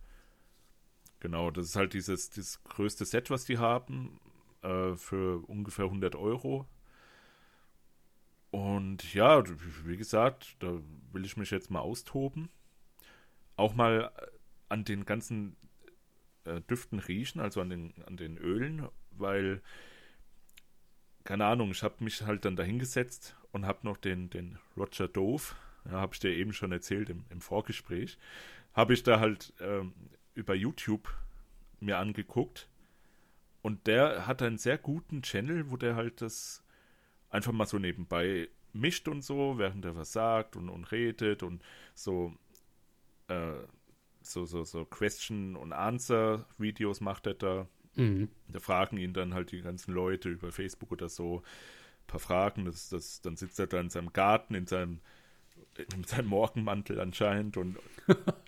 [1.20, 4.20] Genau, das ist halt dieses, dieses größte Set, was die haben,
[4.62, 6.66] äh, für ungefähr 100 Euro.
[8.50, 9.42] Und ja,
[9.84, 10.80] wie gesagt, da
[11.12, 12.48] will ich mich jetzt mal austoben.
[13.56, 14.12] Auch mal
[14.68, 15.56] an den ganzen
[16.44, 19.62] äh, Düften riechen, also an den, an den Ölen, weil,
[21.24, 25.54] keine Ahnung, ich habe mich halt dann dahingesetzt und habe noch den, den Roger Dove,
[25.84, 28.18] ja, habe ich dir eben schon erzählt im, im Vorgespräch,
[28.72, 29.94] habe ich da halt ähm,
[30.34, 31.12] über YouTube
[31.80, 32.68] mir angeguckt
[33.62, 36.62] und der hat einen sehr guten Channel, wo der halt das
[37.36, 41.62] einfach mal so nebenbei mischt und so, während er was sagt und, und redet und
[41.94, 42.34] so
[43.28, 43.54] äh,
[44.20, 47.68] so, so, so Question- und Answer-Videos macht er da.
[47.94, 48.28] Mhm.
[48.48, 52.64] Da fragen ihn dann halt die ganzen Leute über Facebook oder so ein paar Fragen.
[52.64, 55.00] Das, das, dann sitzt er da in seinem Garten, in seinem,
[55.94, 57.78] in seinem Morgenmantel anscheinend und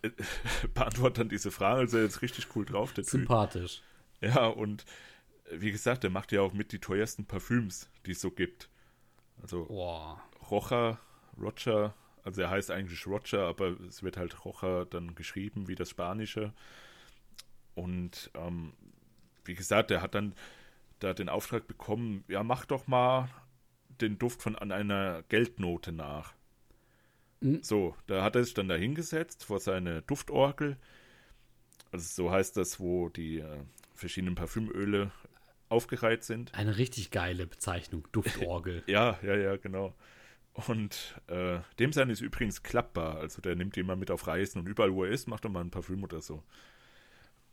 [0.75, 1.81] beantwortet dann diese Fragen.
[1.81, 3.11] Also er ist richtig cool drauf, der Typ.
[3.11, 3.83] Sympathisch.
[4.21, 4.85] Ja, und
[5.53, 8.69] wie gesagt, er macht ja auch mit die teuersten Parfüms, die es so gibt.
[9.43, 10.21] Also Boah.
[10.51, 10.99] Rocher,
[11.41, 15.91] Roger, also er heißt eigentlich Roger, aber es wird halt Rocher dann geschrieben wie das
[15.91, 16.53] Spanische.
[17.75, 18.73] Und ähm,
[19.45, 20.35] wie gesagt, er hat dann
[20.99, 23.29] da den Auftrag bekommen, ja, mach doch mal
[24.01, 26.35] den Duft von an einer Geldnote nach.
[27.41, 27.63] Mhm.
[27.63, 30.77] So, da hat er sich dann da hingesetzt vor seine Duftorgel.
[31.93, 33.61] Also so heißt das, wo die äh,
[33.95, 35.11] verschiedenen Parfümöle
[35.69, 36.55] aufgereiht sind.
[36.55, 38.07] Eine richtig geile Bezeichnung.
[38.13, 38.83] Duftorgel.
[38.87, 39.95] Ja, ja, ja, genau.
[40.67, 43.19] Und äh, dem sein ist übrigens klappbar.
[43.19, 45.61] Also der nimmt jemand mit auf Reisen und überall, wo er ist, macht er mal
[45.61, 46.43] ein Parfüm oder so.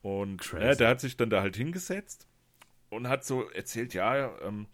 [0.02, 2.28] Und äh, der hat sich dann da halt hingesetzt
[2.90, 4.68] und hat so erzählt, ja, ähm,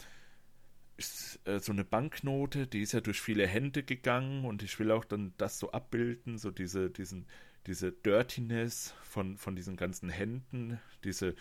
[0.97, 4.91] ist, äh, so eine Banknote, die ist ja durch viele Hände gegangen und ich will
[4.91, 7.25] auch dann das so abbilden, so diese, diesen,
[7.65, 11.36] diese Dirtiness von, von diesen ganzen Händen, diese,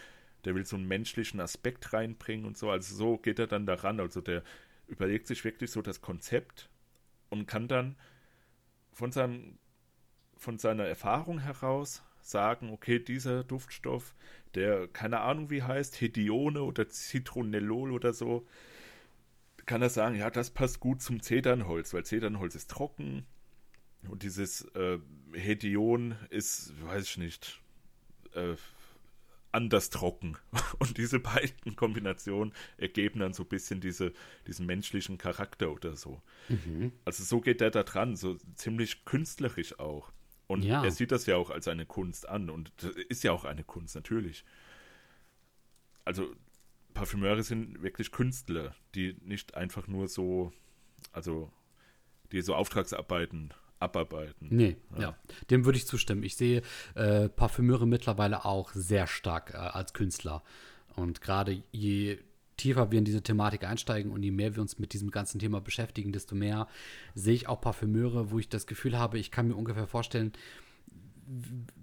[0.44, 2.70] der will so einen menschlichen Aspekt reinbringen und so.
[2.70, 4.00] Also so geht er dann daran.
[4.00, 4.42] Also der
[4.87, 6.68] überlegt sich wirklich so das Konzept
[7.29, 7.96] und kann dann
[8.92, 9.59] von seinem
[10.37, 14.14] von seiner Erfahrung heraus sagen, okay, dieser Duftstoff,
[14.55, 18.46] der keine Ahnung wie heißt, Hedione oder Zitronellol oder so,
[19.66, 23.26] kann er sagen, ja, das passt gut zum Zedernholz, weil Zedernholz ist trocken
[24.09, 24.98] und dieses äh,
[25.33, 27.61] Hedion ist, weiß ich nicht,
[28.35, 28.55] äh,
[29.52, 30.36] anders trocken.
[30.78, 34.12] Und diese beiden Kombinationen ergeben dann so ein bisschen diese,
[34.46, 36.22] diesen menschlichen Charakter oder so.
[36.48, 36.92] Mhm.
[37.04, 40.12] Also so geht er da dran, so ziemlich künstlerisch auch.
[40.46, 40.82] Und ja.
[40.82, 43.62] er sieht das ja auch als eine Kunst an und das ist ja auch eine
[43.62, 44.44] Kunst, natürlich.
[46.04, 46.34] Also
[46.92, 50.52] Parfümeure sind wirklich Künstler, die nicht einfach nur so,
[51.12, 51.52] also
[52.32, 54.48] die so Auftragsarbeiten abarbeiten.
[54.50, 55.16] Nee, ja, ja.
[55.50, 56.22] dem würde ich zustimmen.
[56.22, 56.62] Ich sehe
[56.94, 60.42] äh, Parfümeure mittlerweile auch sehr stark äh, als Künstler.
[60.94, 62.18] Und gerade je
[62.56, 65.60] tiefer wir in diese Thematik einsteigen und je mehr wir uns mit diesem ganzen Thema
[65.60, 66.68] beschäftigen, desto mehr
[67.14, 70.32] sehe ich auch Parfümeure, wo ich das Gefühl habe, ich kann mir ungefähr vorstellen,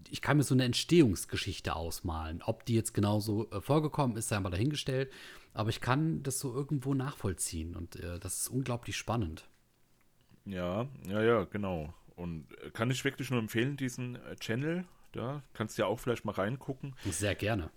[0.10, 2.42] ich kann mir so eine Entstehungsgeschichte ausmalen.
[2.44, 5.12] Ob die jetzt genauso äh, vorgekommen ist, sei mal dahingestellt.
[5.54, 9.50] Aber ich kann das so irgendwo nachvollziehen und äh, das ist unglaublich spannend.
[10.48, 11.94] Ja, ja, ja, genau.
[12.16, 14.86] Und äh, kann ich wirklich nur empfehlen, diesen äh, Channel.
[15.12, 16.96] Da kannst du ja auch vielleicht mal reingucken.
[17.06, 17.70] Sehr gerne.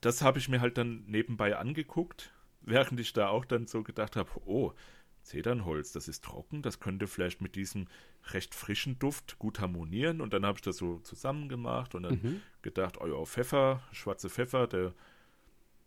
[0.00, 2.32] Das habe ich mir halt dann nebenbei angeguckt,
[2.62, 4.72] während ich da auch dann so gedacht habe, oh,
[5.22, 7.86] Zedernholz, das ist trocken, das könnte vielleicht mit diesem
[8.32, 10.20] recht frischen Duft gut harmonieren.
[10.20, 12.42] Und dann habe ich das so zusammen gemacht und dann mhm.
[12.62, 14.94] gedacht, oh ja, Pfeffer, schwarze Pfeffer, der,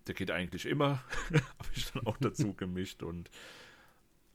[0.08, 1.04] der geht eigentlich immer.
[1.34, 3.30] habe ich dann auch dazu gemischt und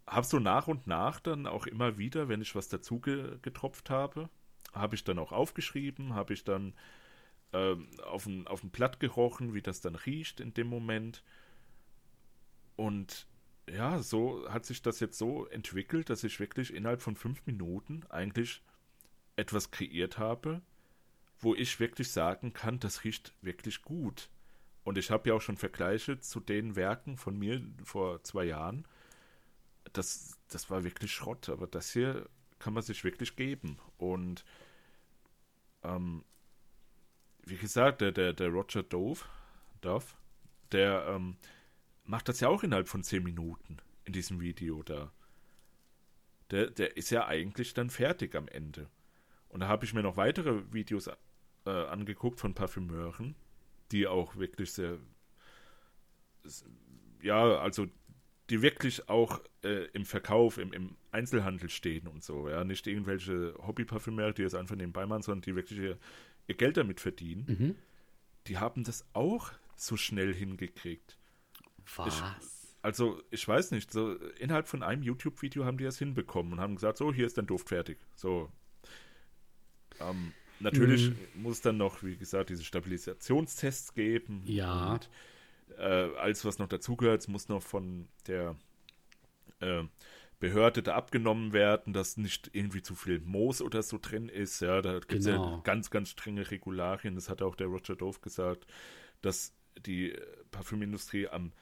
[0.09, 3.91] habe so nach und nach dann auch immer wieder, wenn ich was dazu ge getropft
[3.91, 4.29] habe,
[4.73, 6.75] habe ich dann auch aufgeschrieben, habe ich dann
[7.53, 11.23] ähm, auf, ein Blatt gerochen, wie das dann riecht in dem Moment.
[12.77, 13.27] Und
[13.69, 18.05] ja, so hat sich das jetzt so entwickelt, dass ich wirklich innerhalb von fünf Minuten
[18.09, 18.63] eigentlich
[19.37, 20.63] etwas kreiert habe,
[21.41, 24.29] wo ich wirklich sagen kann, das riecht wirklich gut.
[24.85, 28.87] Und ich habe ja auch schon Vergleiche zu den Werken von mir vor zwei Jahren
[29.93, 33.79] das, das war wirklich Schrott, aber das hier kann man sich wirklich geben.
[33.97, 34.45] Und
[35.83, 36.25] ähm,
[37.45, 39.25] wie gesagt, der, der, der Roger Dove,
[39.81, 40.07] Dove
[40.73, 41.37] der ähm,
[42.05, 45.13] macht das ja auch innerhalb von zehn Minuten in diesem Video da.
[46.51, 48.89] Der, der ist ja eigentlich dann fertig am Ende.
[49.49, 51.09] Und da habe ich mir noch weitere Videos
[51.65, 53.35] äh, angeguckt von Parfümeuren,
[53.93, 54.99] die auch wirklich sehr,
[57.23, 57.87] ja, also
[58.51, 62.49] die wirklich auch äh, im Verkauf, im, im, Einzelhandel stehen und so.
[62.49, 65.99] Ja, nicht irgendwelche Hobbyparfümeure, die das einfach nebenbei machen, sondern die wirklich ihr,
[66.47, 67.47] ihr Geld damit verdienen.
[67.47, 67.75] Mhm.
[68.47, 71.19] Die haben das auch so schnell hingekriegt.
[71.97, 72.15] Was?
[72.15, 72.23] Ich,
[72.83, 76.75] also, ich weiß nicht, so innerhalb von einem YouTube-Video haben die das hinbekommen und haben
[76.75, 77.99] gesagt, so, hier ist dein Duft fertig.
[78.15, 78.51] So.
[80.01, 81.43] Ähm, natürlich mhm.
[81.43, 84.43] muss dann noch, wie gesagt, diese Stabilisationstests geben.
[84.45, 84.93] Ja.
[84.95, 85.11] Und
[85.79, 88.57] äh, alles, was noch dazugehört, muss noch von der
[89.61, 89.85] äh,
[90.41, 94.61] Behörde da abgenommen werden, dass nicht irgendwie zu viel Moos oder so drin ist.
[94.61, 95.57] Ja, da gibt es genau.
[95.57, 97.15] ja ganz, ganz strenge Regularien.
[97.15, 98.67] Das hat auch der Roger Dove gesagt,
[99.21, 99.53] dass
[99.85, 100.17] die
[100.51, 101.53] Parfümindustrie am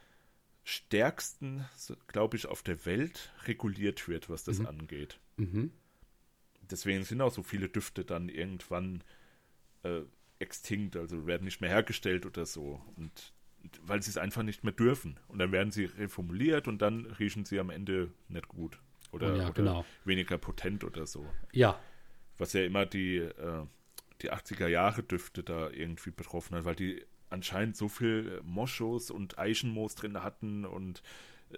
[0.65, 1.65] stärksten,
[2.09, 4.67] glaube ich, auf der Welt reguliert wird, was das mhm.
[4.67, 5.21] angeht.
[5.37, 5.71] Mhm.
[6.63, 9.05] Deswegen sind auch so viele Düfte dann irgendwann
[9.85, 10.01] äh,
[10.39, 12.83] extinkt, also werden nicht mehr hergestellt oder so.
[12.97, 13.33] Und
[13.83, 15.19] weil sie es einfach nicht mehr dürfen.
[15.29, 18.79] Und dann werden sie reformuliert und dann riechen sie am Ende nicht gut.
[19.13, 19.85] Oder, oh ja, oder genau.
[20.05, 21.27] weniger potent oder so.
[21.53, 21.79] Ja.
[22.39, 23.65] Was ja immer die, äh,
[24.23, 29.39] die 80er Jahre Düfte da irgendwie betroffen hat, weil die anscheinend so viel Moschus und
[29.39, 31.03] Eichenmoos drin hatten und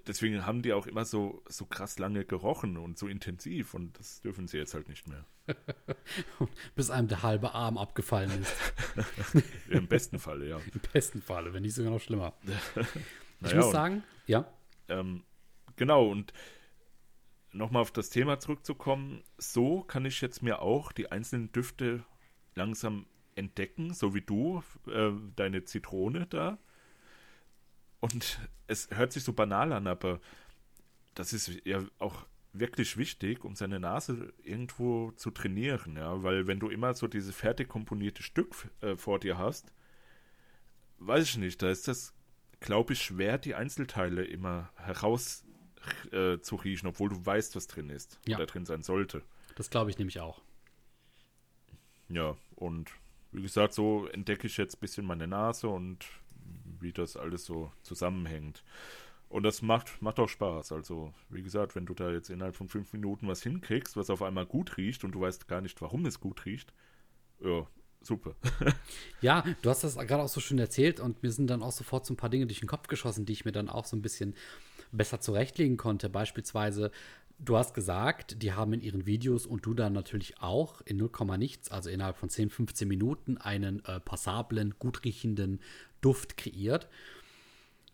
[0.07, 4.21] deswegen haben die auch immer so, so krass lange gerochen und so intensiv und das
[4.21, 5.25] dürfen sie jetzt halt nicht mehr.
[6.75, 9.45] Bis einem der halbe Arm abgefallen ist.
[9.69, 10.59] Im besten Falle, ja.
[10.59, 12.35] Im besten Falle, wenn nicht sogar noch schlimmer.
[13.45, 14.53] ich muss sagen, und, ja.
[14.89, 15.25] Ähm,
[15.77, 16.33] genau, und
[17.53, 22.05] nochmal auf das Thema zurückzukommen, so kann ich jetzt mir auch die einzelnen Düfte
[22.55, 26.59] langsam entdecken, so wie du, äh, deine Zitrone da.
[28.01, 30.21] Und es hört sich so banal an, aber
[31.15, 36.61] das ist ja auch wirklich wichtig, um seine Nase irgendwo zu trainieren, ja, weil wenn
[36.61, 39.73] du immer so dieses fertig komponierte Stück äh, vor dir hast,
[40.99, 42.15] weiß ich nicht, da ist das,
[42.61, 45.45] glaube ich, schwer, die Einzelteile immer heraus
[46.13, 48.37] äh, zu riechen, obwohl du weißt, was drin ist Ja.
[48.37, 49.23] oder drin sein sollte.
[49.57, 50.41] Das glaube ich nämlich auch.
[52.09, 52.91] Ja, und
[53.33, 56.07] wie gesagt, so entdecke ich jetzt ein bisschen meine Nase und
[56.81, 58.63] wie das alles so zusammenhängt.
[59.29, 60.73] Und das macht, macht auch Spaß.
[60.73, 64.23] Also, wie gesagt, wenn du da jetzt innerhalb von fünf Minuten was hinkriegst, was auf
[64.23, 66.73] einmal gut riecht und du weißt gar nicht, warum es gut riecht,
[67.41, 67.67] ja,
[68.01, 68.35] super.
[69.21, 72.07] Ja, du hast das gerade auch so schön erzählt und mir sind dann auch sofort
[72.07, 74.03] so ein paar Dinge durch den Kopf geschossen, die ich mir dann auch so ein
[74.03, 74.35] bisschen
[74.93, 76.09] besser zurechtlegen konnte.
[76.09, 76.91] Beispielsweise,
[77.39, 81.11] du hast gesagt, die haben in ihren Videos und du dann natürlich auch in 0,
[81.37, 85.61] nichts, also innerhalb von 10, 15 Minuten einen äh, passablen, gut riechenden
[86.01, 86.89] Duft kreiert.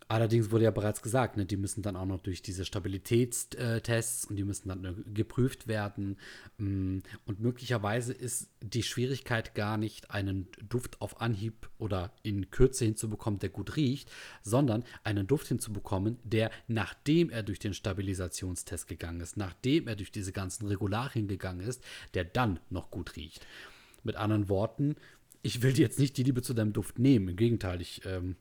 [0.07, 4.37] Allerdings wurde ja bereits gesagt, ne, die müssen dann auch noch durch diese Stabilitätstests und
[4.37, 6.19] die müssen dann äh, geprüft werden.
[6.59, 12.85] Mm, Und möglicherweise ist die Schwierigkeit gar nicht, einen Duft auf Anhieb oder in Kürze
[12.85, 14.11] hinzubekommen, der gut riecht,
[14.43, 20.13] sondern einen Duft hinzubekommen, der, nachdem er durch den Stabilisationstest gegangen ist, nachdem er durch
[20.13, 23.47] diese ganzen Regularien gegangen ist, der dann noch gut riecht.
[24.03, 24.97] Mit anderen Worten,
[25.45, 27.29] ich will dir jetzt nicht die Liebe zu deinem Duft nehmen.
[27.29, 28.37] Im Gegenteil, ich ähm,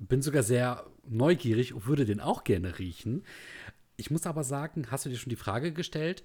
[0.00, 3.22] bin sogar sehr neugierig und würde den auch gerne riechen.
[3.96, 6.24] Ich muss aber sagen, hast du dir schon die Frage gestellt,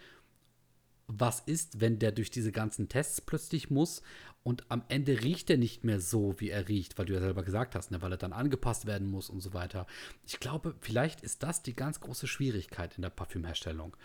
[1.20, 4.02] was ist, wenn der durch diese ganzen Tests plötzlich muss
[4.44, 7.44] und am Ende riecht er nicht mehr so, wie er riecht, weil du ja selber
[7.44, 9.88] gesagt hast, ne, weil er dann angepasst werden muss und so weiter.
[10.26, 13.96] Ich glaube, vielleicht ist das die ganz große Schwierigkeit in der Parfümherstellung,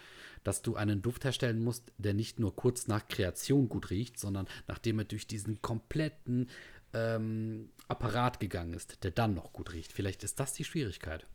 [0.44, 4.46] dass du einen Duft herstellen musst, der nicht nur kurz nach Kreation gut riecht, sondern
[4.68, 6.48] nachdem er durch diesen kompletten
[6.94, 9.92] ähm, Apparat gegangen ist, der dann noch gut riecht.
[9.92, 11.26] Vielleicht ist das die Schwierigkeit.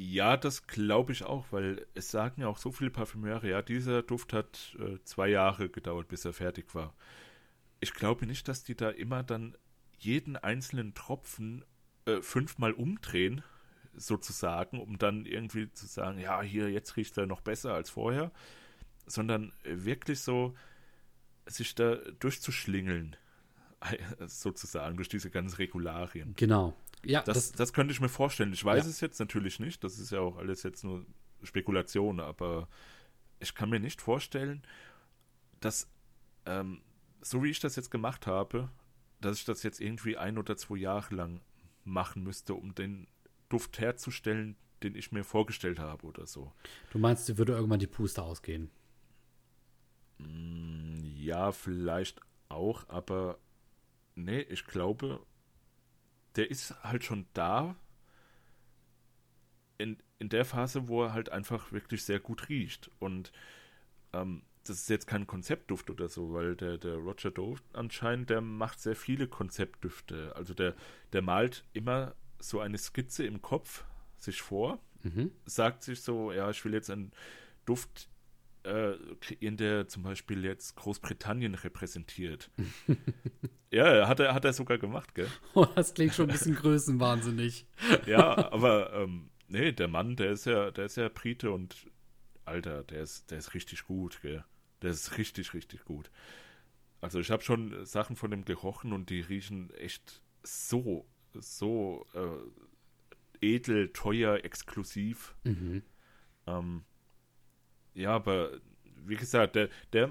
[0.00, 4.04] Ja, das glaube ich auch, weil es sagen ja auch so viele Parfümeure, ja, dieser
[4.04, 6.94] Duft hat äh, zwei Jahre gedauert, bis er fertig war.
[7.80, 9.56] Ich glaube nicht, dass die da immer dann
[9.98, 11.64] jeden einzelnen Tropfen
[12.04, 13.42] äh, fünfmal umdrehen,
[13.96, 18.30] sozusagen, um dann irgendwie zu sagen, ja, hier, jetzt riecht er noch besser als vorher,
[19.04, 20.54] sondern wirklich so
[21.46, 23.16] sich da durchzuschlingeln,
[24.28, 26.34] sozusagen, durch diese ganzen Regularien.
[26.36, 26.76] Genau.
[27.08, 28.52] Ja, Das, das, könnte ich mir vorstellen.
[28.52, 28.90] Ich weiß Ja.
[28.90, 29.82] es jetzt natürlich nicht.
[29.82, 31.06] Das ist ja auch alles jetzt nur
[31.42, 32.68] Spekulation, aber
[33.40, 34.62] ich kann mir nicht vorstellen,
[35.60, 35.88] dass,
[36.44, 36.82] ähm,
[37.22, 38.70] so wie ich das jetzt gemacht habe,
[39.20, 41.40] dass ich das jetzt irgendwie ein oder zwei Jahre lang
[41.84, 43.06] machen müsste, um den
[43.48, 46.52] Duft herzustellen, den ich mir vorgestellt habe oder so.
[46.90, 48.70] du meinst, dir würde irgendwann die Puste ausgehen.
[50.18, 53.38] Mm, Ja, vielleicht auch, aber
[54.14, 55.20] nee, ich glaube,
[56.38, 57.76] der ist halt schon da
[59.76, 62.90] in, in der Phase, wo er halt einfach wirklich sehr gut riecht.
[62.98, 63.32] Und
[64.12, 68.40] ähm, das ist jetzt kein Konzeptduft oder so, weil der, der Roger Dove anscheinend, der
[68.40, 70.34] macht sehr viele Konzeptdüfte.
[70.36, 70.74] Also der,
[71.12, 73.84] der malt immer so eine Skizze im Kopf
[74.16, 75.30] sich vor Mhm.
[75.46, 77.12] sagt sich so, ja, ich will jetzt einen
[77.66, 78.08] Duft
[78.68, 82.50] äh, kreieren, der zum Beispiel jetzt Großbritannien repräsentiert.
[83.70, 85.28] ja, hat er, hat er sogar gemacht, gell?
[85.54, 87.66] Oh, das klingt schon ein bisschen größenwahnsinnig.
[88.06, 91.86] Ja, aber ähm, nee, der Mann, der ist ja, der ist ja Brite und
[92.44, 94.44] Alter, der ist, der ist richtig gut, gell?
[94.82, 96.10] Der ist richtig, richtig gut.
[97.00, 103.46] Also ich habe schon Sachen von dem gerochen und die riechen echt so, so äh,
[103.54, 105.34] edel, teuer, exklusiv.
[105.44, 105.82] Mhm.
[106.46, 106.84] Ähm,
[107.94, 108.52] ja, aber
[109.06, 110.10] wie gesagt, der, der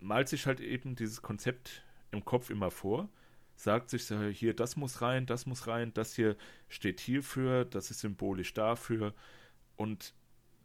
[0.00, 3.08] malt sich halt eben dieses Konzept im Kopf immer vor,
[3.56, 6.36] sagt sich so, hier, das muss rein, das muss rein, das hier
[6.68, 9.14] steht hierfür, das ist symbolisch dafür.
[9.76, 10.14] Und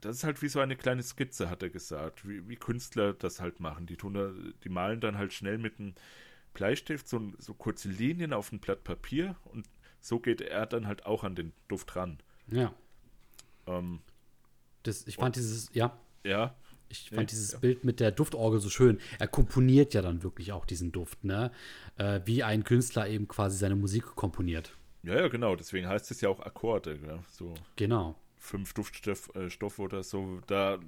[0.02, 3.42] das ist halt wie so eine kleine Skizze, hat er gesagt, wie, wie Künstler das
[3.42, 3.86] halt machen.
[3.86, 5.96] Die, tun die malen dann halt schnell mit einem
[6.54, 9.68] Bleistift so, so kurze Linien auf ein Blatt Papier und
[10.00, 12.20] so geht er dann halt auch an den Duft ran.
[12.48, 12.74] Ja.
[13.68, 14.02] Ähm,
[14.88, 16.56] Das, ich fand dieses, ja, ja,
[16.90, 17.60] ich Nee, fand dieses ja.
[17.60, 19.00] Bild mit der Duftorgel so schön.
[19.20, 21.52] Er komponiert ja dann wirklich auch diesen Duft, ne?
[21.98, 24.76] Äh, wie ein Künstler eben quasi seine Musik komponiert.
[25.04, 25.56] Ja, ja, genau.
[25.56, 26.98] Deswegen heißt es ja auch Akkorde.
[27.00, 27.20] Gell?
[27.30, 28.16] So Genau.
[28.38, 30.40] fünf Duftstoffe äh, oder so.
[30.48, 30.80] Da,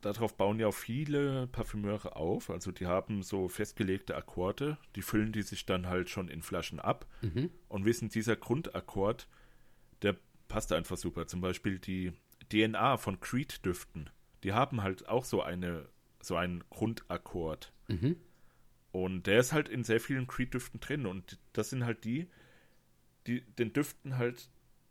[0.00, 2.50] darauf bauen ja auch viele Parfümeure auf.
[2.50, 4.76] Also die haben so festgelegte Akkorde.
[4.96, 7.50] Die füllen die sich dann halt schon in Flaschen ab Mhm.
[7.68, 9.28] und wissen, dieser Grundakkord,
[10.02, 10.16] der
[10.48, 11.26] passt einfach super.
[11.26, 12.12] Zum Beispiel die
[12.48, 14.10] DNA von Creed-Düften.
[14.42, 15.88] Die haben halt auch so eine
[16.20, 17.72] so einen Grundakkord.
[17.88, 18.16] Mhm.
[18.92, 21.06] Und der ist halt in sehr vielen Creed-Düften drin.
[21.06, 22.28] Und das sind halt die,
[23.26, 24.48] die den Düften halt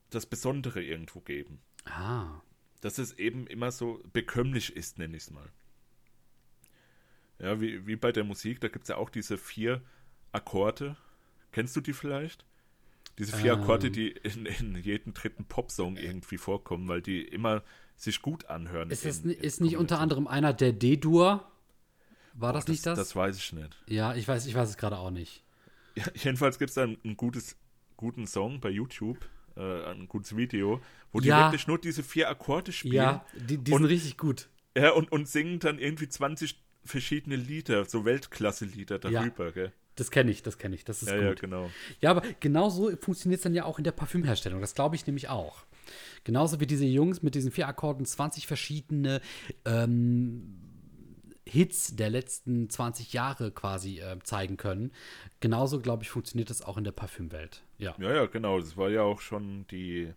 [0.10, 1.60] das Besondere irgendwo geben.
[1.86, 2.42] Ah.
[2.80, 5.50] dass es eben immer so bekömmlich ist, nenne ich es mal.
[7.40, 9.82] Ja, wie, wie bei der Musik, da gibt es ja auch diese vier
[10.34, 10.98] Akkorde.
[11.52, 12.46] Kennst du die vielleicht?
[13.20, 13.62] Diese vier Ähm.
[13.62, 17.64] Akkorde, die in, in jedem dritten Popsong irgendwie vorkommen, weil die immer
[17.96, 18.90] sich gut anhören.
[18.90, 21.48] Ist, das, in- in ist nicht unter anderem einer der D-Dur?
[22.34, 22.98] War das Boah, nicht das?
[22.98, 23.78] Das weiß ich nicht.
[23.88, 25.44] Ja, ich weiß, ich weiß es gerade auch nicht.
[25.96, 27.56] Ja, jedenfalls gibt es da ein gutes,
[27.98, 29.20] guten Song bei YouTube,
[29.56, 31.46] äh, ein gutes Video, wo die Ja.
[31.52, 32.96] wirklich nur diese vier Akkorde spielen.
[32.96, 34.50] Ja, die, die Und- sind richtig gut.
[34.76, 39.22] Ja, und, und singen dann irgendwie 20 verschiedene Lieder, so Weltklasse-Lieder Ja.
[39.22, 39.72] darüber, gell?
[39.96, 41.24] Das kenne ich, das kenne ich, das ist Ja, gut.
[41.26, 41.70] ja, genau.
[42.02, 44.62] Ja, aber genauso funktioniert es dann ja auch in der Parfümherstellung.
[44.62, 45.66] Das glaube ich nämlich auch.
[46.24, 49.22] Genauso wie diese Jungs mit diesen vier Akkorden 20 verschiedene
[49.66, 50.56] ähm,
[51.46, 54.92] Hits der letzten 20 Jahre quasi äh, zeigen können.
[55.42, 57.64] Genauso, glaube ich, funktioniert das auch in der Parfümwelt.
[57.78, 57.96] Ja.
[58.00, 58.60] Ja, ja, genau.
[58.60, 60.14] Das war ja auch schon die,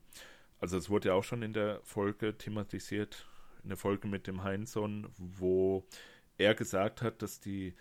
[0.61, 3.27] also es wurde ja auch schon in der Folge thematisiert,
[3.65, 5.85] in der Folge mit dem Heinzon, wo
[6.39, 7.75] er gesagt hat, dass die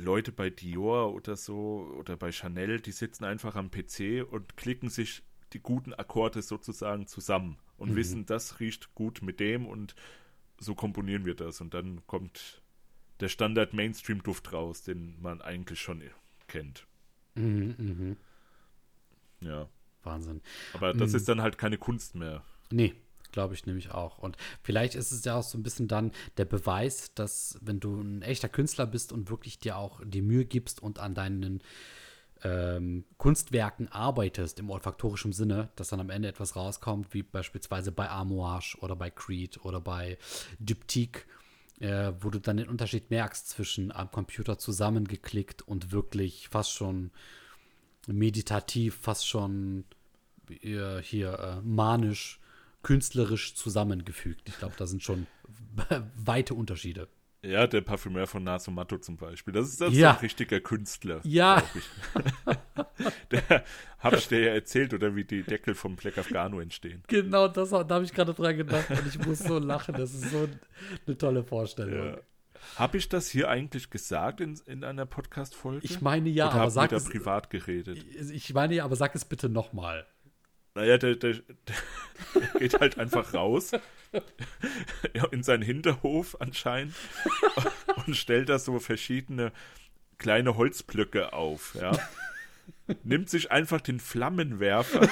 [0.00, 4.88] Leute bei Dior oder so oder bei Chanel, die sitzen einfach am PC und klicken
[4.88, 5.22] sich
[5.52, 9.94] die guten Akkorde sozusagen zusammen und wissen, das riecht gut mit dem und
[10.58, 12.62] so komponieren wir das und dann kommt
[13.20, 16.02] der Standard Mainstream Duft raus, den man eigentlich schon
[16.46, 16.86] kennt.
[17.34, 18.16] Mhm, mhm.
[19.40, 19.68] Ja.
[20.02, 20.40] Wahnsinn.
[20.72, 22.42] Aber das ist dann halt keine Kunst mehr.
[22.70, 22.94] Nee,
[23.32, 24.18] glaube ich nämlich auch.
[24.18, 28.00] Und vielleicht ist es ja auch so ein bisschen dann der Beweis, dass wenn du
[28.00, 31.62] ein echter Künstler bist und wirklich dir auch die Mühe gibst und an deinen
[32.42, 38.08] ähm, Kunstwerken arbeitest im olfaktorischen Sinne, dass dann am Ende etwas rauskommt, wie beispielsweise bei
[38.08, 40.16] Amouage oder bei Creed oder bei
[40.58, 41.26] Diptyque,
[41.80, 47.10] äh, wo du dann den Unterschied merkst zwischen am Computer zusammengeklickt und wirklich fast schon
[48.06, 49.84] meditativ, fast schon
[50.62, 52.39] äh, hier äh, manisch,
[52.82, 54.48] künstlerisch zusammengefügt.
[54.48, 55.26] Ich glaube, da sind schon
[56.16, 57.08] weite Unterschiede.
[57.42, 59.54] Ja, der Parfümeur von Nasomatto zum Beispiel.
[59.54, 60.10] Das ist, das Ja.
[60.12, 61.20] ein richtiger Künstler.
[61.24, 61.62] Ja.
[63.30, 63.64] der
[63.98, 67.02] habe ich dir ja erzählt, oder wie die Deckel vom Black Afghano entstehen.
[67.06, 69.94] Genau, das, da habe ich gerade dran gedacht und ich muss so lachen.
[69.94, 70.48] Das ist so
[71.06, 72.08] eine tolle Vorstellung.
[72.08, 72.18] Ja.
[72.76, 75.80] Habe ich das hier eigentlich gesagt in, in einer Podcast-Folge?
[75.82, 78.04] Ich meine ja, Oder aber sag es, privat geredet?
[78.32, 80.06] ich meine ja, aber sag es bitte nochmal.
[80.74, 83.72] Naja, der, der, der geht halt einfach raus
[85.30, 86.94] in seinen Hinterhof anscheinend
[88.06, 89.52] und stellt da so verschiedene
[90.18, 91.92] kleine Holzblöcke auf, ja.
[93.04, 95.08] Nimmt sich einfach den Flammenwerfer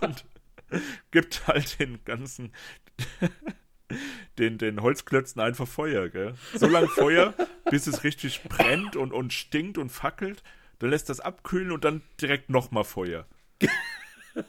[0.00, 0.24] und
[1.10, 2.52] gibt halt den ganzen
[4.38, 6.34] den, den Holzklötzen einfach Feuer, gell?
[6.54, 7.34] So lange Feuer,
[7.70, 10.42] bis es richtig brennt und, und stinkt und fackelt.
[10.78, 13.26] Dann lässt das abkühlen und dann direkt nochmal Feuer.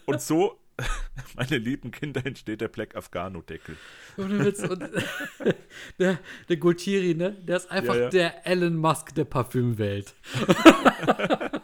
[0.05, 0.59] Und so,
[1.35, 3.75] meine lieben Kinder, entsteht der Black Afghano-Deckel.
[4.17, 4.61] Ohne Witz.
[4.61, 4.83] Und
[5.99, 7.31] der, der Gultieri, ne?
[7.31, 8.09] Der ist einfach Ja, ja.
[8.09, 10.13] der Elon Musk der Parfümwelt.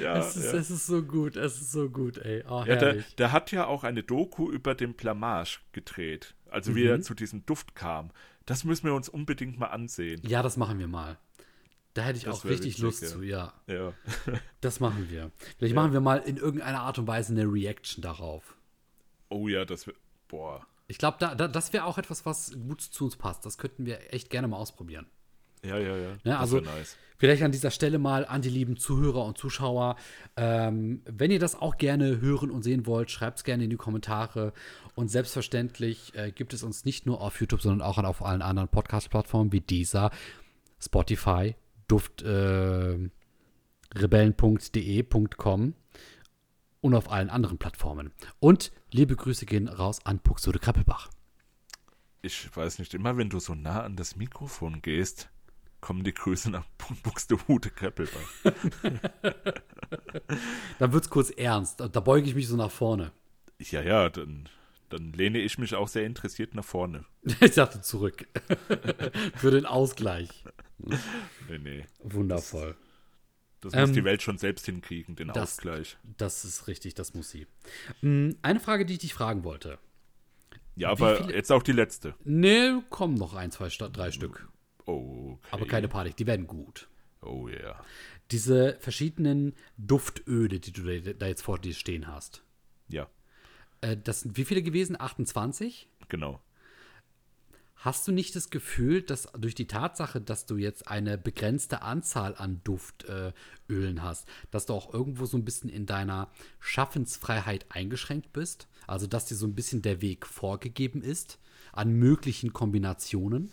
[0.00, 0.58] Ja, Es ist, ja.
[0.58, 2.44] es ist so gut, es ist so gut, ey.
[2.48, 6.34] Oh, ja der, der hat ja auch eine Doku über den Blamage gedreht.
[6.50, 6.90] Also wie Mhm.
[6.90, 8.10] er zu diesem Duft kam.
[8.46, 10.20] Das müssen wir uns unbedingt mal ansehen.
[10.26, 11.18] Ja, das machen wir mal.
[11.94, 13.08] Da hätte ich Das auch richtig witzig, Lust ja.
[13.08, 13.52] zu, ja.
[13.66, 13.92] Ja.
[14.60, 15.30] Das machen wir.
[15.58, 18.56] Vielleicht machen wir mal in irgendeiner Art und Weise eine Reaction darauf.
[19.28, 19.96] Oh ja, das wird.
[20.28, 20.66] Boah.
[20.88, 23.46] Ich glaube, da, da, das wäre auch etwas, was gut zu uns passt.
[23.46, 25.06] Das könnten wir echt gerne mal ausprobieren.
[25.62, 26.16] Ja, ja, ja.
[26.24, 26.96] Ne, also nice.
[27.16, 29.96] vielleicht an dieser Stelle mal an die lieben Zuhörer und Zuschauer.
[30.36, 33.76] Ähm, wenn ihr das auch gerne hören und sehen wollt, schreibt es gerne in die
[33.76, 34.52] Kommentare.
[34.94, 38.68] Und selbstverständlich äh, gibt es uns nicht nur auf YouTube, sondern auch auf allen anderen
[38.68, 40.10] Podcast-Plattformen wie dieser,
[40.80, 41.54] Spotify,
[41.94, 42.98] Duft, äh,
[43.94, 45.74] rebellen.de.com
[46.80, 48.10] und auf allen anderen Plattformen.
[48.40, 51.08] Und liebe Grüße gehen raus an Buxtehude Krappelbach.
[52.20, 55.30] Ich weiß nicht, immer wenn du so nah an das Mikrofon gehst,
[55.80, 56.64] kommen die Grüße nach
[57.04, 58.28] Buxtehude Kreppelbach.
[60.80, 61.78] Dann wird es kurz ernst.
[61.78, 63.12] Da beuge ich mich so nach vorne.
[63.60, 64.48] Ja, ja, dann,
[64.88, 67.04] dann lehne ich mich auch sehr interessiert nach vorne.
[67.40, 68.26] Ich dachte zurück.
[69.36, 70.42] Für den Ausgleich.
[70.78, 71.84] Nee, nee.
[72.02, 72.76] Wundervoll.
[73.60, 75.96] Das muss Ähm, die Welt schon selbst hinkriegen, den das- Ausgleich.
[76.18, 77.46] Das ist richtig, das muss sie.
[78.00, 79.78] Hm, Eine Frage, die ich dich fragen wollte.
[80.76, 82.14] Ja, aber viele- jetzt auch die letzte.
[82.24, 84.48] Ne, kommen noch ein, zwei, drei Stück.
[84.86, 85.38] Oh, okay.
[85.52, 86.88] Aber keine Panik, die werden gut.
[87.22, 87.82] Oh ja.
[88.32, 92.42] Diese verschiedenen Duftöle, die du da- da jetzt vor dir stehen hast.
[92.88, 93.08] Ja,
[93.80, 94.98] Äh, Das sind wie viele gewesen?
[95.00, 95.88] 28?
[96.08, 96.40] genau.
[97.84, 102.34] Hast du nicht das Gefühl, dass durch die Tatsache, dass du jetzt eine begrenzte Anzahl
[102.34, 106.30] an Duftölen äh, hast, dass du auch irgendwo so ein bisschen in deiner
[106.60, 108.68] Schaffensfreiheit eingeschränkt bist?
[108.86, 111.38] Also, dass dir so ein bisschen der Weg vorgegeben ist
[111.72, 113.50] an möglichen Kombinationen?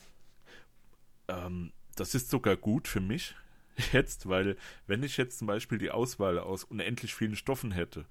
[1.27, 3.35] Ähm, das ist sogar gut für mich
[3.91, 4.55] jetzt, weil
[4.87, 8.05] wenn ich jetzt zum Beispiel die Auswahl aus unendlich vielen Stoffen hätte,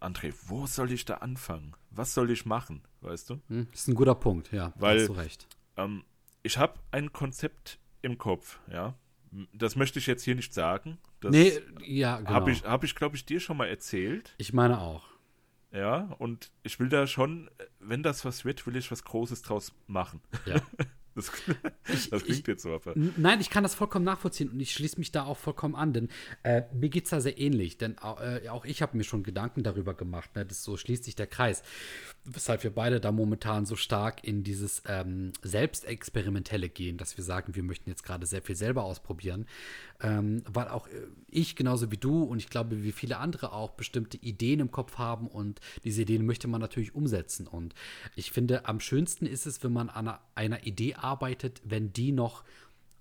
[0.00, 1.76] André, wo soll ich da anfangen?
[1.92, 2.82] Was soll ich machen?
[3.02, 3.40] Weißt du?
[3.46, 4.72] Hm, das ist ein guter Punkt, ja.
[4.74, 5.46] Weil, hast du recht
[5.84, 6.04] ähm,
[6.42, 8.94] ich habe ein Konzept im Kopf, ja.
[9.52, 10.98] Das möchte ich jetzt hier nicht sagen.
[11.20, 11.52] Das nee,
[11.84, 12.30] ja, genau.
[12.30, 14.34] Habe ich, hab ich glaube ich, dir schon mal erzählt.
[14.38, 15.06] Ich meine auch.
[15.72, 19.72] Ja, und ich will da schon, wenn das was wird, will ich was Großes draus
[19.86, 20.20] machen.
[20.46, 20.56] Ja.
[21.86, 22.72] Das, das klingt ich, jetzt so.
[22.72, 22.92] Aber.
[22.94, 26.08] Nein, ich kann das vollkommen nachvollziehen und ich schließe mich da auch vollkommen an, denn
[26.42, 29.62] äh, mir geht es da sehr ähnlich, denn äh, auch ich habe mir schon Gedanken
[29.62, 30.34] darüber gemacht.
[30.36, 30.46] Ne?
[30.46, 31.62] Das so schließt sich der Kreis.
[32.24, 37.54] Weshalb wir beide da momentan so stark in dieses ähm, Selbstexperimentelle gehen, dass wir sagen,
[37.54, 39.46] wir möchten jetzt gerade sehr viel selber ausprobieren,
[40.02, 43.70] ähm, weil auch äh, ich genauso wie du und ich glaube, wie viele andere auch
[43.70, 47.46] bestimmte Ideen im Kopf haben und diese Ideen möchte man natürlich umsetzen.
[47.46, 47.74] Und
[48.16, 51.09] ich finde, am schönsten ist es, wenn man an einer, einer Idee arbeitet,
[51.64, 52.44] wenn die noch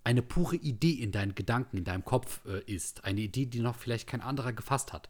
[0.04, 3.04] eine pure Idee in deinen Gedanken, in deinem Kopf äh, ist.
[3.04, 5.10] Eine Idee, die noch vielleicht kein anderer gefasst hat.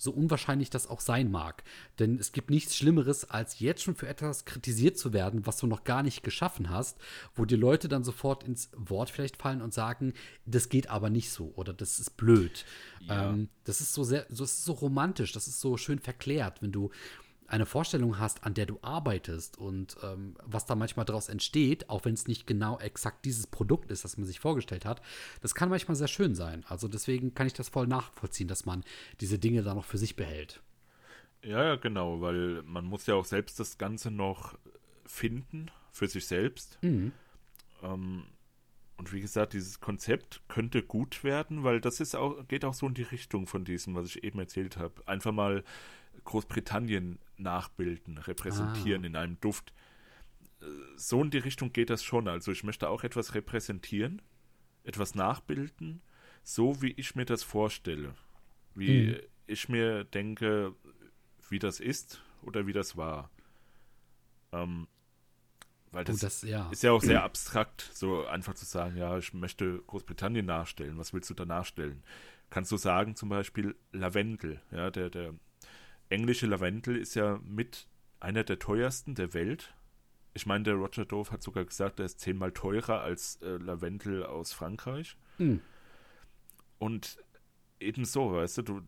[0.00, 1.64] So unwahrscheinlich das auch sein mag.
[1.98, 5.66] Denn es gibt nichts Schlimmeres, als jetzt schon für etwas kritisiert zu werden, was du
[5.66, 6.98] noch gar nicht geschaffen hast,
[7.34, 10.14] wo die Leute dann sofort ins Wort vielleicht fallen und sagen,
[10.46, 12.64] das geht aber nicht so oder das ist blöd.
[13.00, 13.30] Ja.
[13.30, 16.70] Ähm, das ist so sehr, das ist so romantisch, das ist so schön verklärt, wenn
[16.70, 16.90] du
[17.48, 22.04] eine Vorstellung hast, an der du arbeitest und ähm, was da manchmal daraus entsteht, auch
[22.04, 25.00] wenn es nicht genau exakt dieses Produkt ist, das man sich vorgestellt hat,
[25.40, 26.64] das kann manchmal sehr schön sein.
[26.68, 28.84] Also deswegen kann ich das voll nachvollziehen, dass man
[29.20, 30.62] diese Dinge da noch für sich behält.
[31.42, 34.58] Ja, ja, genau, weil man muss ja auch selbst das Ganze noch
[35.06, 36.78] finden für sich selbst.
[36.82, 37.12] Mhm.
[37.82, 38.24] Ähm,
[38.98, 42.86] und wie gesagt, dieses Konzept könnte gut werden, weil das ist auch, geht auch so
[42.88, 44.94] in die Richtung von diesem, was ich eben erzählt habe.
[45.06, 45.62] Einfach mal
[46.24, 49.06] Großbritannien nachbilden, repräsentieren ah.
[49.06, 49.72] in einem Duft.
[50.96, 52.28] So in die Richtung geht das schon.
[52.28, 54.22] Also ich möchte auch etwas repräsentieren,
[54.84, 56.02] etwas nachbilden,
[56.42, 58.14] so wie ich mir das vorstelle.
[58.74, 59.16] Wie mhm.
[59.46, 60.74] ich mir denke,
[61.48, 63.30] wie das ist oder wie das war.
[64.52, 64.88] Ähm,
[65.90, 66.68] weil das, oh, das ja.
[66.70, 70.98] ist ja auch sehr abstrakt, so einfach zu sagen, ja, ich möchte Großbritannien nachstellen.
[70.98, 72.02] Was willst du da nachstellen?
[72.50, 75.34] Kannst du sagen, zum Beispiel Lavendel, ja, der, der
[76.08, 77.86] englische Lavendel ist ja mit
[78.20, 79.74] einer der teuersten der Welt.
[80.34, 84.24] Ich meine, der Roger Dove hat sogar gesagt, er ist zehnmal teurer als äh, Lavendel
[84.24, 85.16] aus Frankreich.
[85.38, 85.60] Mhm.
[86.78, 87.18] Und
[87.80, 88.82] ebenso, weißt du, du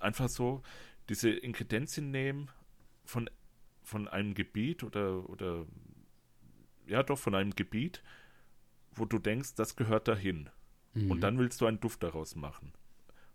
[0.00, 0.62] einfach so
[1.08, 2.50] diese Inkredenzien nehmen
[3.04, 3.30] von,
[3.82, 5.66] von einem Gebiet oder, oder
[6.86, 8.02] ja doch von einem Gebiet,
[8.92, 10.50] wo du denkst, das gehört dahin.
[10.94, 11.10] Mhm.
[11.10, 12.72] Und dann willst du einen Duft daraus machen.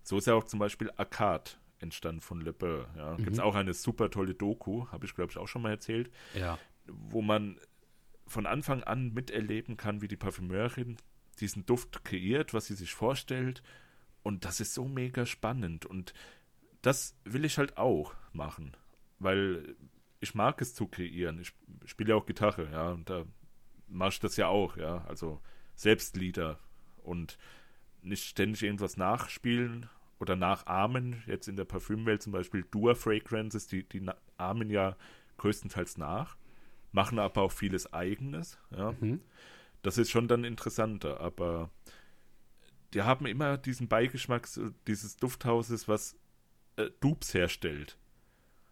[0.03, 2.89] So ist ja auch zum Beispiel Akkad entstanden von Le Beurre.
[2.95, 3.13] Ja.
[3.13, 3.17] Mhm.
[3.17, 6.11] Gibt es auch eine super tolle Doku, habe ich glaube ich auch schon mal erzählt,
[6.34, 6.57] ja.
[6.88, 7.59] wo man
[8.27, 10.97] von Anfang an miterleben kann, wie die Parfümeurin
[11.39, 13.63] diesen Duft kreiert, was sie sich vorstellt.
[14.23, 15.86] Und das ist so mega spannend.
[15.86, 16.13] Und
[16.82, 18.75] das will ich halt auch machen,
[19.17, 19.75] weil
[20.19, 21.39] ich mag es zu kreieren.
[21.39, 21.53] Ich
[21.86, 23.25] spiele ja auch Gitarre, ja, und da
[23.88, 25.05] mache ich das ja auch, ja.
[25.07, 25.41] Also
[25.75, 26.59] Selbstlieder
[27.03, 27.38] und
[28.01, 29.89] nicht ständig irgendwas nachspielen
[30.20, 31.24] oder nachahmen.
[31.26, 34.05] Jetzt in der Parfümwelt zum Beispiel Dua Fragrances, die, die
[34.38, 34.95] ahmen ja
[35.38, 36.38] größtenteils nach,
[36.91, 38.57] machen aber auch vieles Eigenes.
[38.72, 38.93] Ja.
[38.99, 39.22] Mhm.
[39.82, 41.72] Das ist schon dann interessanter, aber
[42.93, 44.47] die haben immer diesen Beigeschmack
[44.88, 46.17] dieses Dufthauses, was
[46.76, 47.97] äh, Dupes herstellt.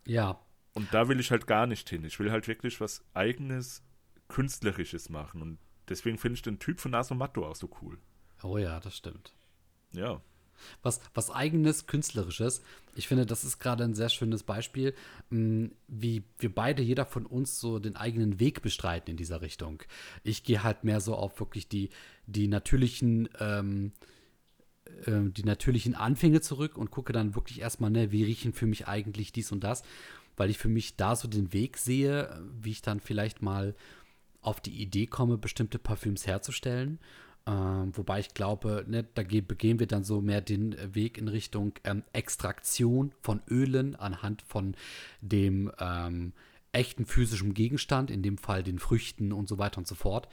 [0.05, 0.39] Ja.
[0.73, 2.03] Und da will ich halt gar nicht hin.
[2.03, 3.83] Ich will halt wirklich was Eigenes,
[4.27, 5.41] Künstlerisches machen.
[5.41, 7.97] Und deswegen finde ich den Typ von Nasomatto auch so cool.
[8.43, 9.33] Oh ja, das stimmt.
[9.93, 10.21] Ja
[10.81, 12.61] was, was eigenes, künstlerisches.
[12.95, 14.93] Ich finde, das ist gerade ein sehr schönes Beispiel,
[15.29, 19.83] mm, wie wir beide, jeder von uns, so den eigenen Weg bestreiten in dieser Richtung.
[20.23, 21.89] Ich gehe halt mehr so auf wirklich die,
[22.25, 23.91] die natürlichen, ähm,
[25.05, 28.87] äh, die natürlichen Anfänge zurück und gucke dann wirklich erstmal, ne, wie riechen für mich
[28.87, 29.83] eigentlich dies und das,
[30.35, 33.75] weil ich für mich da so den Weg sehe, wie ich dann vielleicht mal
[34.41, 36.99] auf die Idee komme, bestimmte Parfüms herzustellen
[37.47, 41.73] ähm, wobei ich glaube, ne, da begehen wir dann so mehr den Weg in Richtung
[41.85, 44.75] ähm, Extraktion von Ölen anhand von
[45.21, 46.33] dem ähm,
[46.73, 50.27] echten physischen Gegenstand, in dem Fall den Früchten und so weiter und so fort.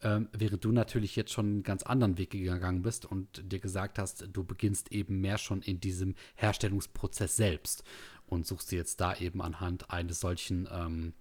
[0.00, 3.98] Ähm, während du natürlich jetzt schon einen ganz anderen Weg gegangen bist und dir gesagt
[3.98, 7.84] hast, du beginnst eben mehr schon in diesem Herstellungsprozess selbst
[8.26, 11.12] und suchst dir jetzt da eben anhand eines solchen ähm,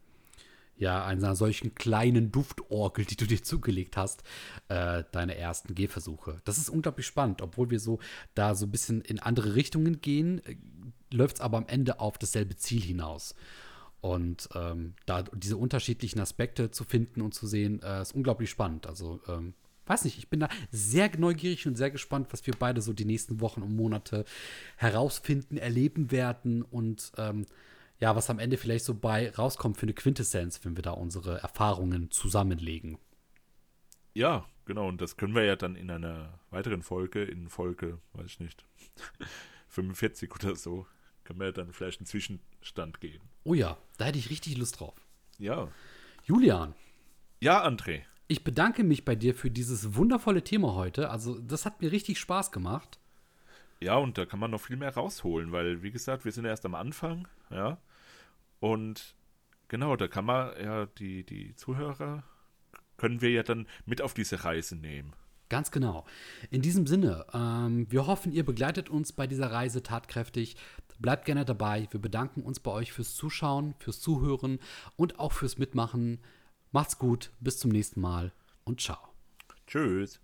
[0.77, 4.23] ja, einer solchen kleinen Duftorgel, die du dir zugelegt hast,
[4.69, 6.41] äh, deine ersten Gehversuche.
[6.45, 7.99] Das ist unglaublich spannend, obwohl wir so
[8.35, 10.55] da so ein bisschen in andere Richtungen gehen, äh,
[11.11, 13.35] läuft es aber am Ende auf dasselbe Ziel hinaus.
[14.01, 18.85] Und ähm, da diese unterschiedlichen Aspekte zu finden und zu sehen, äh, ist unglaublich spannend.
[18.85, 19.53] Also, ähm,
[19.87, 23.05] weiß nicht, ich bin da sehr neugierig und sehr gespannt, was wir beide so die
[23.05, 24.25] nächsten Wochen und Monate
[24.75, 27.45] herausfinden, erleben werden und ähm,
[27.99, 31.39] ja, was am Ende vielleicht so bei rauskommt für eine Quintessenz, wenn wir da unsere
[31.39, 32.97] Erfahrungen zusammenlegen.
[34.13, 34.87] Ja, genau.
[34.87, 38.65] Und das können wir ja dann in einer weiteren Folge, in Folge, weiß ich nicht,
[39.69, 40.87] 45 oder so,
[41.23, 43.29] können wir ja dann vielleicht einen Zwischenstand geben.
[43.43, 44.95] Oh ja, da hätte ich richtig Lust drauf.
[45.37, 45.67] Ja.
[46.23, 46.73] Julian.
[47.39, 48.01] Ja, André.
[48.27, 51.09] Ich bedanke mich bei dir für dieses wundervolle Thema heute.
[51.09, 52.99] Also, das hat mir richtig Spaß gemacht.
[53.79, 56.65] Ja, und da kann man noch viel mehr rausholen, weil, wie gesagt, wir sind erst
[56.65, 57.77] am Anfang, ja.
[58.59, 59.15] Und
[59.67, 62.23] genau, da kann man ja die, die Zuhörer
[62.97, 65.13] können wir ja dann mit auf diese Reise nehmen.
[65.49, 66.05] Ganz genau.
[66.49, 70.57] In diesem Sinne, ähm, wir hoffen, ihr begleitet uns bei dieser Reise tatkräftig.
[70.99, 71.87] Bleibt gerne dabei.
[71.91, 74.59] Wir bedanken uns bei euch fürs Zuschauen, fürs Zuhören
[74.97, 76.19] und auch fürs Mitmachen.
[76.71, 78.33] Macht's gut, bis zum nächsten Mal
[78.65, 78.99] und ciao.
[79.67, 80.19] Tschüss.